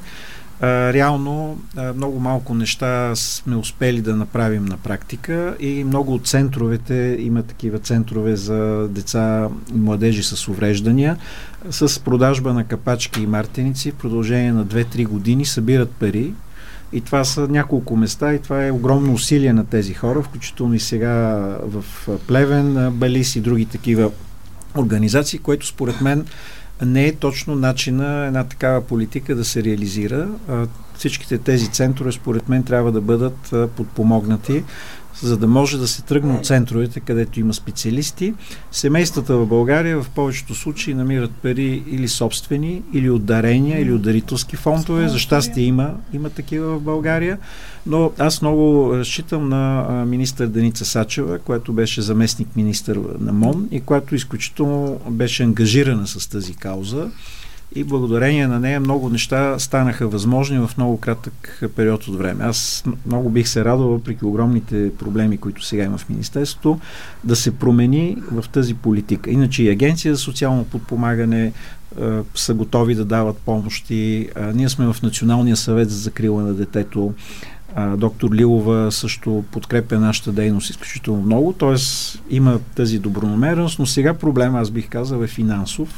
реално 0.64 1.62
много 1.96 2.20
малко 2.20 2.54
неща 2.54 3.16
сме 3.16 3.56
успели 3.56 4.02
да 4.02 4.16
направим 4.16 4.66
на 4.66 4.78
практика 4.78 5.56
и 5.60 5.84
много 5.84 6.14
от 6.14 6.28
центровете, 6.28 7.18
има 7.20 7.44
такива 7.44 7.80
центрове 7.80 8.36
за 8.36 8.88
деца 8.90 9.50
и 9.76 9.78
младежи 9.80 10.24
с 10.24 10.48
увреждания, 10.48 11.18
с 11.70 12.04
продажба 12.04 12.54
на 12.54 12.64
капачки 12.64 13.22
и 13.22 13.28
мартеници 13.28 13.92
в 13.92 13.96
продължение 13.96 14.54
на 14.54 14.66
2-3 14.66 15.08
години 15.08 15.46
събират 15.46 15.92
пари 15.92 16.34
и 16.94 17.02
това 17.02 17.24
са 17.24 17.48
няколко 17.48 17.96
места 17.96 18.34
и 18.34 18.42
това 18.42 18.66
е 18.66 18.72
огромно 18.72 19.14
усилие 19.14 19.54
на 19.54 19.66
тези 19.66 19.94
хора, 19.94 20.24
включително 20.24 20.74
и 20.74 20.80
сега 20.80 21.10
в 21.62 21.84
Плевен, 22.28 22.92
Балис 22.92 23.36
и 23.36 23.42
други 23.42 23.66
такива 23.66 24.12
организации, 24.78 25.40
което 25.40 25.68
според 25.68 26.02
мен 26.02 26.26
не 26.86 27.06
е 27.06 27.16
точно 27.16 27.56
начина 27.56 28.26
една 28.26 28.44
такава 28.44 28.82
политика 28.82 29.36
да 29.36 29.46
се 29.46 29.64
реализира. 29.64 30.28
Всичките 30.98 31.38
тези 31.38 31.72
центрове, 31.72 32.12
според 32.12 32.50
мен, 32.50 32.64
трябва 32.64 32.92
да 32.92 33.02
бъдат 33.02 33.54
подпомогнати 33.76 34.64
за 35.22 35.38
да 35.38 35.48
може 35.48 35.78
да 35.78 35.88
се 35.88 36.02
тръгне 36.02 36.34
от 36.34 36.46
центровете, 36.46 37.00
където 37.00 37.40
има 37.40 37.54
специалисти. 37.54 38.34
Семействата 38.72 39.38
в 39.38 39.46
България 39.46 40.02
в 40.02 40.10
повечето 40.10 40.56
случаи 40.56 40.94
намират 40.94 41.32
пари 41.32 41.84
или 41.88 42.08
собствени, 42.08 42.82
или 42.94 43.10
от 43.10 43.26
дарения, 43.26 43.82
или 43.82 43.94
от 43.94 44.02
дарителски 44.02 44.56
фондове. 44.56 45.10
За 45.10 45.20
щастие 45.20 45.64
има, 45.64 45.94
има 46.14 46.30
такива 46.30 46.78
в 46.78 46.82
България. 46.82 47.38
Но 47.86 48.12
аз 48.18 48.42
много 48.42 48.94
разчитам 48.98 49.50
на 49.50 49.84
министър 50.08 50.48
Деница 50.48 50.86
Сачева, 50.86 51.40
която 51.40 51.74
беше 51.74 52.02
заместник 52.02 52.56
министър 52.56 53.00
на 53.20 53.34
МОН 53.34 53.68
и 53.72 53.82
която 53.82 54.16
изключително 54.16 55.00
беше 55.10 55.44
ангажирана 55.44 56.08
с 56.08 56.28
тази 56.28 56.54
кауза 56.54 57.10
и 57.76 57.84
благодарение 57.84 58.48
на 58.48 58.60
нея 58.60 58.80
много 58.80 59.10
неща 59.10 59.60
станаха 59.60 60.08
възможни 60.08 60.60
в 60.60 60.70
много 60.78 60.98
кратък 60.98 61.64
период 61.76 62.08
от 62.08 62.18
време. 62.18 62.44
Аз 62.44 62.84
много 63.06 63.30
бих 63.30 63.48
се 63.48 63.66
радвал, 63.66 63.90
въпреки 63.90 64.26
огромните 64.26 64.92
проблеми, 65.00 65.38
които 65.38 65.66
сега 65.66 65.84
има 65.84 65.98
в 65.98 66.10
Министерството, 66.10 66.80
да 67.24 67.36
се 67.36 67.56
промени 67.56 68.18
в 68.32 68.46
тази 68.50 68.74
политика. 68.74 69.32
Иначе 69.32 69.64
и 69.64 69.70
Агенция 69.70 70.16
за 70.16 70.22
социално 70.22 70.64
подпомагане 70.64 71.54
са 72.36 72.54
готови 72.54 72.96
да 72.96 73.06
дават 73.06 73.38
помощи. 73.38 74.30
Ние 74.54 74.70
сме 74.70 74.94
в 74.94 75.02
Националния 75.04 75.56
съвет 75.56 75.90
за 75.90 75.98
закрила 75.98 76.44
на 76.44 76.54
детето. 76.54 77.14
Доктор 77.98 78.34
Лилова 78.34 78.92
също 78.92 79.44
подкрепя 79.52 80.00
нашата 80.00 80.32
дейност 80.32 80.70
изключително 80.70 81.22
много, 81.22 81.54
т.е. 81.54 81.76
има 82.30 82.60
тази 82.76 83.00
добронамереност, 83.00 83.80
но 83.80 83.86
сега 83.86 84.14
проблема, 84.14 84.60
аз 84.60 84.72
бих 84.72 84.90
казал, 84.90 85.24
е 85.24 85.28
финансов 85.28 85.90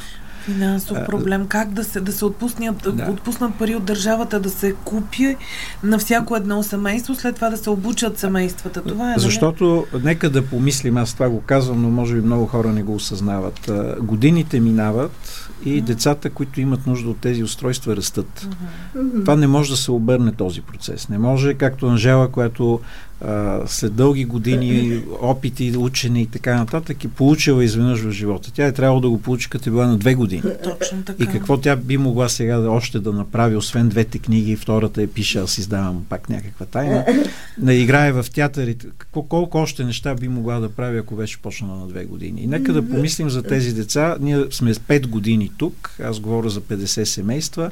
Финансов 0.52 0.98
проблем. 1.06 1.46
Как 1.46 1.72
да 1.72 1.84
се, 1.84 2.00
да 2.00 2.12
се 2.12 2.24
отпуснат, 2.24 2.96
да. 2.96 3.10
отпуснат 3.10 3.54
пари 3.54 3.74
от 3.74 3.84
държавата, 3.84 4.40
да 4.40 4.50
се 4.50 4.74
купи 4.84 5.36
на 5.82 5.98
всяко 5.98 6.36
едно 6.36 6.62
семейство, 6.62 7.14
след 7.14 7.34
това 7.34 7.50
да 7.50 7.56
се 7.56 7.70
обучат 7.70 8.18
семействата. 8.18 8.82
Това 8.82 9.04
е. 9.04 9.10
Нали? 9.10 9.20
Защото, 9.20 9.86
нали? 9.92 10.04
нека 10.04 10.30
да 10.30 10.46
помислим, 10.46 10.96
аз 10.96 11.14
това 11.14 11.28
го 11.28 11.40
казвам, 11.40 11.82
но 11.82 11.90
може 11.90 12.14
би 12.14 12.20
много 12.20 12.46
хора 12.46 12.68
не 12.68 12.82
го 12.82 12.94
осъзнават. 12.94 13.70
Годините 14.00 14.60
минават 14.60 15.50
и 15.64 15.68
mm-hmm. 15.68 15.84
децата, 15.84 16.30
които 16.30 16.60
имат 16.60 16.86
нужда 16.86 17.10
от 17.10 17.18
тези 17.18 17.42
устройства, 17.42 17.96
растат. 17.96 18.48
Mm-hmm. 18.96 19.20
Това 19.20 19.36
не 19.36 19.46
може 19.46 19.70
да 19.70 19.76
се 19.76 19.90
обърне 19.90 20.32
този 20.32 20.60
процес. 20.60 21.08
Не 21.08 21.18
може, 21.18 21.54
както 21.54 21.86
Анжела, 21.86 22.28
която 22.28 22.80
а, 23.24 23.60
след 23.66 23.94
дълги 23.94 24.24
години 24.24 25.02
опити, 25.20 25.76
учене 25.76 26.22
и 26.22 26.26
така 26.26 26.56
нататък, 26.56 27.04
е 27.04 27.08
получила 27.08 27.64
изведнъж 27.64 28.00
в 28.00 28.10
живота. 28.10 28.52
Тя 28.52 28.66
е 28.66 28.72
трябвало 28.72 29.00
да 29.00 29.10
го 29.10 29.20
получи 29.20 29.50
като 29.50 29.68
е 29.68 29.72
била 29.72 29.86
на 29.86 29.98
две 29.98 30.14
години. 30.14 30.42
Точно 30.64 31.02
така. 31.02 31.24
И 31.24 31.26
какво 31.26 31.56
тя 31.56 31.76
би 31.76 31.96
могла 31.96 32.28
сега 32.28 32.58
да, 32.58 32.70
още 32.70 33.00
да 33.00 33.12
направи, 33.12 33.56
освен 33.56 33.88
двете 33.88 34.18
книги, 34.18 34.56
втората 34.56 35.02
е 35.02 35.06
пише, 35.06 35.38
аз 35.38 35.58
издавам 35.58 36.04
пак 36.08 36.28
някаква 36.28 36.66
тайна, 36.66 37.04
да 37.58 37.74
играе 37.74 38.12
в 38.12 38.26
театър. 38.34 38.74
Какво, 38.98 39.22
колко 39.22 39.58
още 39.58 39.84
неща 39.84 40.14
би 40.14 40.28
могла 40.28 40.60
да 40.60 40.68
прави, 40.68 40.98
ако 40.98 41.14
беше 41.14 41.42
почнала 41.42 41.78
на 41.78 41.86
две 41.86 42.04
години. 42.04 42.42
И 42.42 42.46
нека 42.46 42.72
да 42.72 42.88
помислим 42.88 43.30
за 43.30 43.42
тези 43.42 43.74
деца. 43.74 44.16
Ние 44.20 44.44
сме 44.50 44.74
с 44.74 44.78
5 44.78 45.06
години 45.06 45.50
тук, 45.58 45.96
аз 46.04 46.20
говоря 46.20 46.50
за 46.50 46.60
50 46.60 47.04
семейства. 47.04 47.70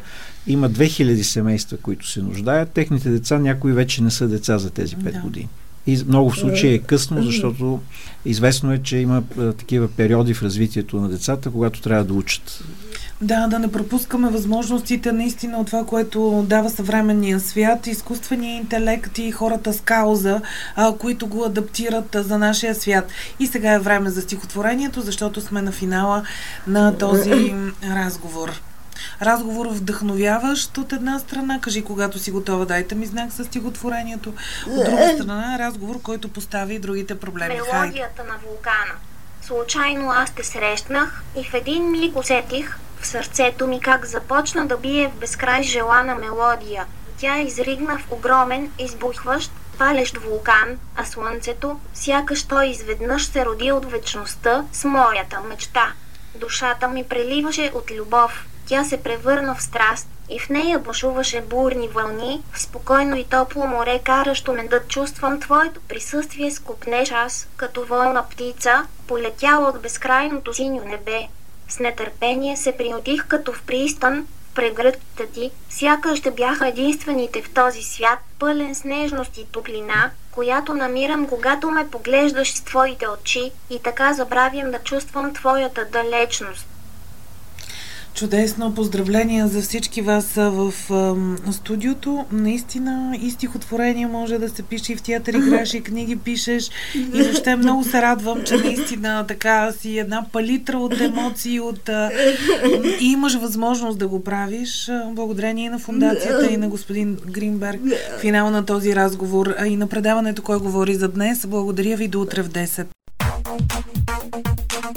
Има 0.48 0.70
2000 0.70 1.22
семейства, 1.22 1.76
които 1.76 2.08
се 2.08 2.22
нуждаят. 2.22 2.70
Техните 2.70 3.10
деца, 3.10 3.38
някои 3.38 3.72
вече 3.72 4.02
не 4.02 4.10
са 4.10 4.28
деца 4.28 4.58
за 4.58 4.70
тези 4.70 4.96
5 4.96 5.12
да. 5.12 5.18
години. 5.18 5.48
И 5.86 6.04
много 6.08 6.30
в 6.30 6.38
случаи 6.38 6.74
е 6.74 6.78
късно, 6.78 7.22
защото 7.22 7.80
известно 8.24 8.72
е, 8.72 8.78
че 8.78 8.96
има 8.96 9.22
такива 9.58 9.88
периоди 9.88 10.34
в 10.34 10.42
развитието 10.42 11.00
на 11.00 11.08
децата, 11.08 11.50
когато 11.50 11.80
трябва 11.80 12.04
да 12.04 12.14
учат. 12.14 12.64
Да, 13.20 13.46
да 13.46 13.58
не 13.58 13.72
пропускаме 13.72 14.30
възможностите 14.30 15.12
наистина 15.12 15.58
от 15.58 15.66
това, 15.66 15.84
което 15.84 16.44
дава 16.48 16.70
съвременния 16.70 17.40
свят, 17.40 17.86
изкуствения 17.86 18.56
интелект 18.56 19.18
и 19.18 19.32
хората 19.32 19.72
с 19.72 19.80
кауза, 19.80 20.40
а, 20.76 20.92
които 20.92 21.26
го 21.26 21.44
адаптират 21.44 22.14
а, 22.14 22.22
за 22.22 22.38
нашия 22.38 22.74
свят. 22.74 23.08
И 23.40 23.46
сега 23.46 23.72
е 23.72 23.78
време 23.78 24.10
за 24.10 24.20
стихотворението, 24.20 25.00
защото 25.00 25.40
сме 25.40 25.62
на 25.62 25.72
финала 25.72 26.22
на 26.66 26.98
този 26.98 27.54
разговор. 27.90 28.60
Разговор 29.22 29.66
вдъхновяващ 29.66 30.78
от 30.78 30.92
една 30.92 31.18
страна. 31.18 31.60
Кажи, 31.60 31.84
когато 31.84 32.18
си 32.18 32.30
готова, 32.30 32.64
дайте 32.64 32.94
ми 32.94 33.06
знак 33.06 33.32
с 33.32 33.44
стихотворението. 33.44 34.32
От 34.66 34.84
друга 34.84 35.10
страна, 35.14 35.58
разговор, 35.58 36.02
който 36.02 36.28
постави 36.28 36.74
и 36.74 36.78
другите 36.78 37.20
проблеми. 37.20 37.54
Мелодията 37.54 38.24
на 38.24 38.34
вулкана. 38.46 38.94
Случайно 39.42 40.10
аз 40.10 40.30
те 40.30 40.44
срещнах 40.44 41.22
и 41.36 41.44
в 41.44 41.54
един 41.54 41.90
миг 41.90 42.16
усетих 42.16 42.78
в 43.00 43.06
сърцето 43.06 43.66
ми 43.66 43.80
как 43.80 44.06
започна 44.06 44.66
да 44.66 44.76
бие 44.76 45.08
в 45.08 45.20
безкрай 45.20 45.62
желана 45.62 46.14
мелодия. 46.14 46.86
Тя 47.18 47.38
изригна 47.38 47.98
в 47.98 48.12
огромен, 48.12 48.70
избухващ, 48.78 49.50
палещ 49.78 50.16
вулкан, 50.16 50.78
а 50.96 51.04
слънцето, 51.04 51.80
сякаш 51.94 52.42
той 52.42 52.66
изведнъж 52.66 53.24
се 53.24 53.44
роди 53.44 53.72
от 53.72 53.90
вечността 53.90 54.64
с 54.72 54.84
моята 54.84 55.40
мечта. 55.48 55.92
Душата 56.34 56.88
ми 56.88 57.04
преливаше 57.04 57.70
от 57.74 57.90
любов, 57.90 58.46
тя 58.68 58.84
се 58.84 59.02
превърна 59.02 59.54
в 59.54 59.62
страст 59.62 60.08
и 60.30 60.38
в 60.38 60.48
нея 60.48 60.78
бушуваше 60.78 61.40
бурни 61.40 61.88
вълни, 61.88 62.42
в 62.52 62.60
спокойно 62.60 63.16
и 63.16 63.24
топло 63.24 63.66
море, 63.66 64.00
каращо 64.04 64.52
ме 64.52 64.68
да 64.68 64.80
чувствам 64.88 65.40
твоето 65.40 65.80
присъствие 65.88 66.50
с 66.50 66.62
аз, 67.12 67.48
като 67.56 67.84
волна 67.84 68.24
птица, 68.30 68.86
полетяла 69.06 69.68
от 69.68 69.82
безкрайното 69.82 70.54
синьо 70.54 70.84
небе. 70.84 71.28
С 71.68 71.78
нетърпение 71.78 72.56
се 72.56 72.76
приотих 72.76 73.26
като 73.26 73.52
в 73.52 73.62
пристан, 73.62 74.26
в 74.50 74.54
прегръдката 74.54 75.26
ти, 75.32 75.50
сякаш 75.70 76.20
да 76.20 76.30
бяха 76.30 76.68
единствените 76.68 77.42
в 77.42 77.50
този 77.54 77.82
свят, 77.82 78.18
пълен 78.38 78.74
с 78.74 78.84
нежност 78.84 79.38
и 79.38 79.46
топлина, 79.52 80.10
която 80.32 80.74
намирам, 80.74 81.26
когато 81.26 81.70
ме 81.70 81.90
поглеждаш 81.90 82.52
с 82.54 82.60
твоите 82.60 83.08
очи 83.08 83.52
и 83.70 83.82
така 83.82 84.12
забравям 84.12 84.70
да 84.70 84.78
чувствам 84.78 85.34
твоята 85.34 85.84
далечност. 85.84 86.66
Чудесно! 88.18 88.74
Поздравления 88.74 89.48
за 89.48 89.62
всички 89.62 90.02
вас 90.02 90.34
в 90.34 90.72
студиото. 91.52 92.24
Наистина 92.32 93.18
и 93.22 93.30
стихотворение 93.30 94.06
може 94.06 94.38
да 94.38 94.48
се 94.48 94.62
пише 94.62 94.92
и 94.92 94.96
в 94.96 95.02
театър 95.02 95.34
играш 95.34 95.74
и 95.74 95.80
книги 95.80 96.16
пишеш. 96.16 96.70
И 96.94 97.22
въобще 97.22 97.56
много 97.56 97.84
се 97.84 98.02
радвам, 98.02 98.44
че 98.44 98.56
наистина 98.56 99.24
така 99.28 99.72
си 99.72 99.98
една 99.98 100.26
палитра 100.32 100.78
от 100.78 101.00
емоции 101.00 101.60
от, 101.60 101.90
и 103.00 103.06
имаш 103.12 103.34
възможност 103.34 103.98
да 103.98 104.08
го 104.08 104.24
правиш. 104.24 104.90
Благодарение 105.12 105.66
и 105.66 105.68
на 105.68 105.78
фундацията 105.78 106.50
и 106.50 106.56
на 106.56 106.68
господин 106.68 107.18
Гринберг. 107.26 107.80
Финал 108.20 108.50
на 108.50 108.66
този 108.66 108.96
разговор 108.96 109.54
и 109.66 109.76
на 109.76 109.86
предаването, 109.86 110.42
кой 110.42 110.58
говори 110.58 110.94
за 110.94 111.08
днес. 111.08 111.46
Благодаря 111.46 111.96
ви 111.96 112.08
до 112.08 112.20
утре 112.20 112.42
в 112.42 112.48
10. 112.48 112.86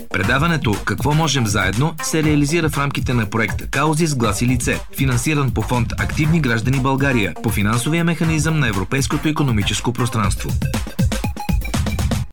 Предаването 0.10 0.76
«Какво 0.86 1.14
можем 1.14 1.48
заедно» 1.48 1.96
се 2.04 2.24
реализира 2.24 2.70
в 2.70 2.78
рамките 2.78 3.14
на 3.14 3.30
проекта 3.30 3.68
«Каузи 3.68 4.08
с 4.08 4.16
глас 4.16 4.42
и 4.42 4.48
лице», 4.48 4.80
финансиран 4.98 5.52
по 5.52 5.62
фонд 5.62 5.94
«Активни 6.00 6.42
граждани 6.42 6.80
България» 6.80 7.34
по 7.44 7.50
финансовия 7.50 8.04
механизъм 8.04 8.60
на 8.60 8.68
Европейското 8.68 9.28
економическо 9.28 9.94
пространство. 9.94 10.50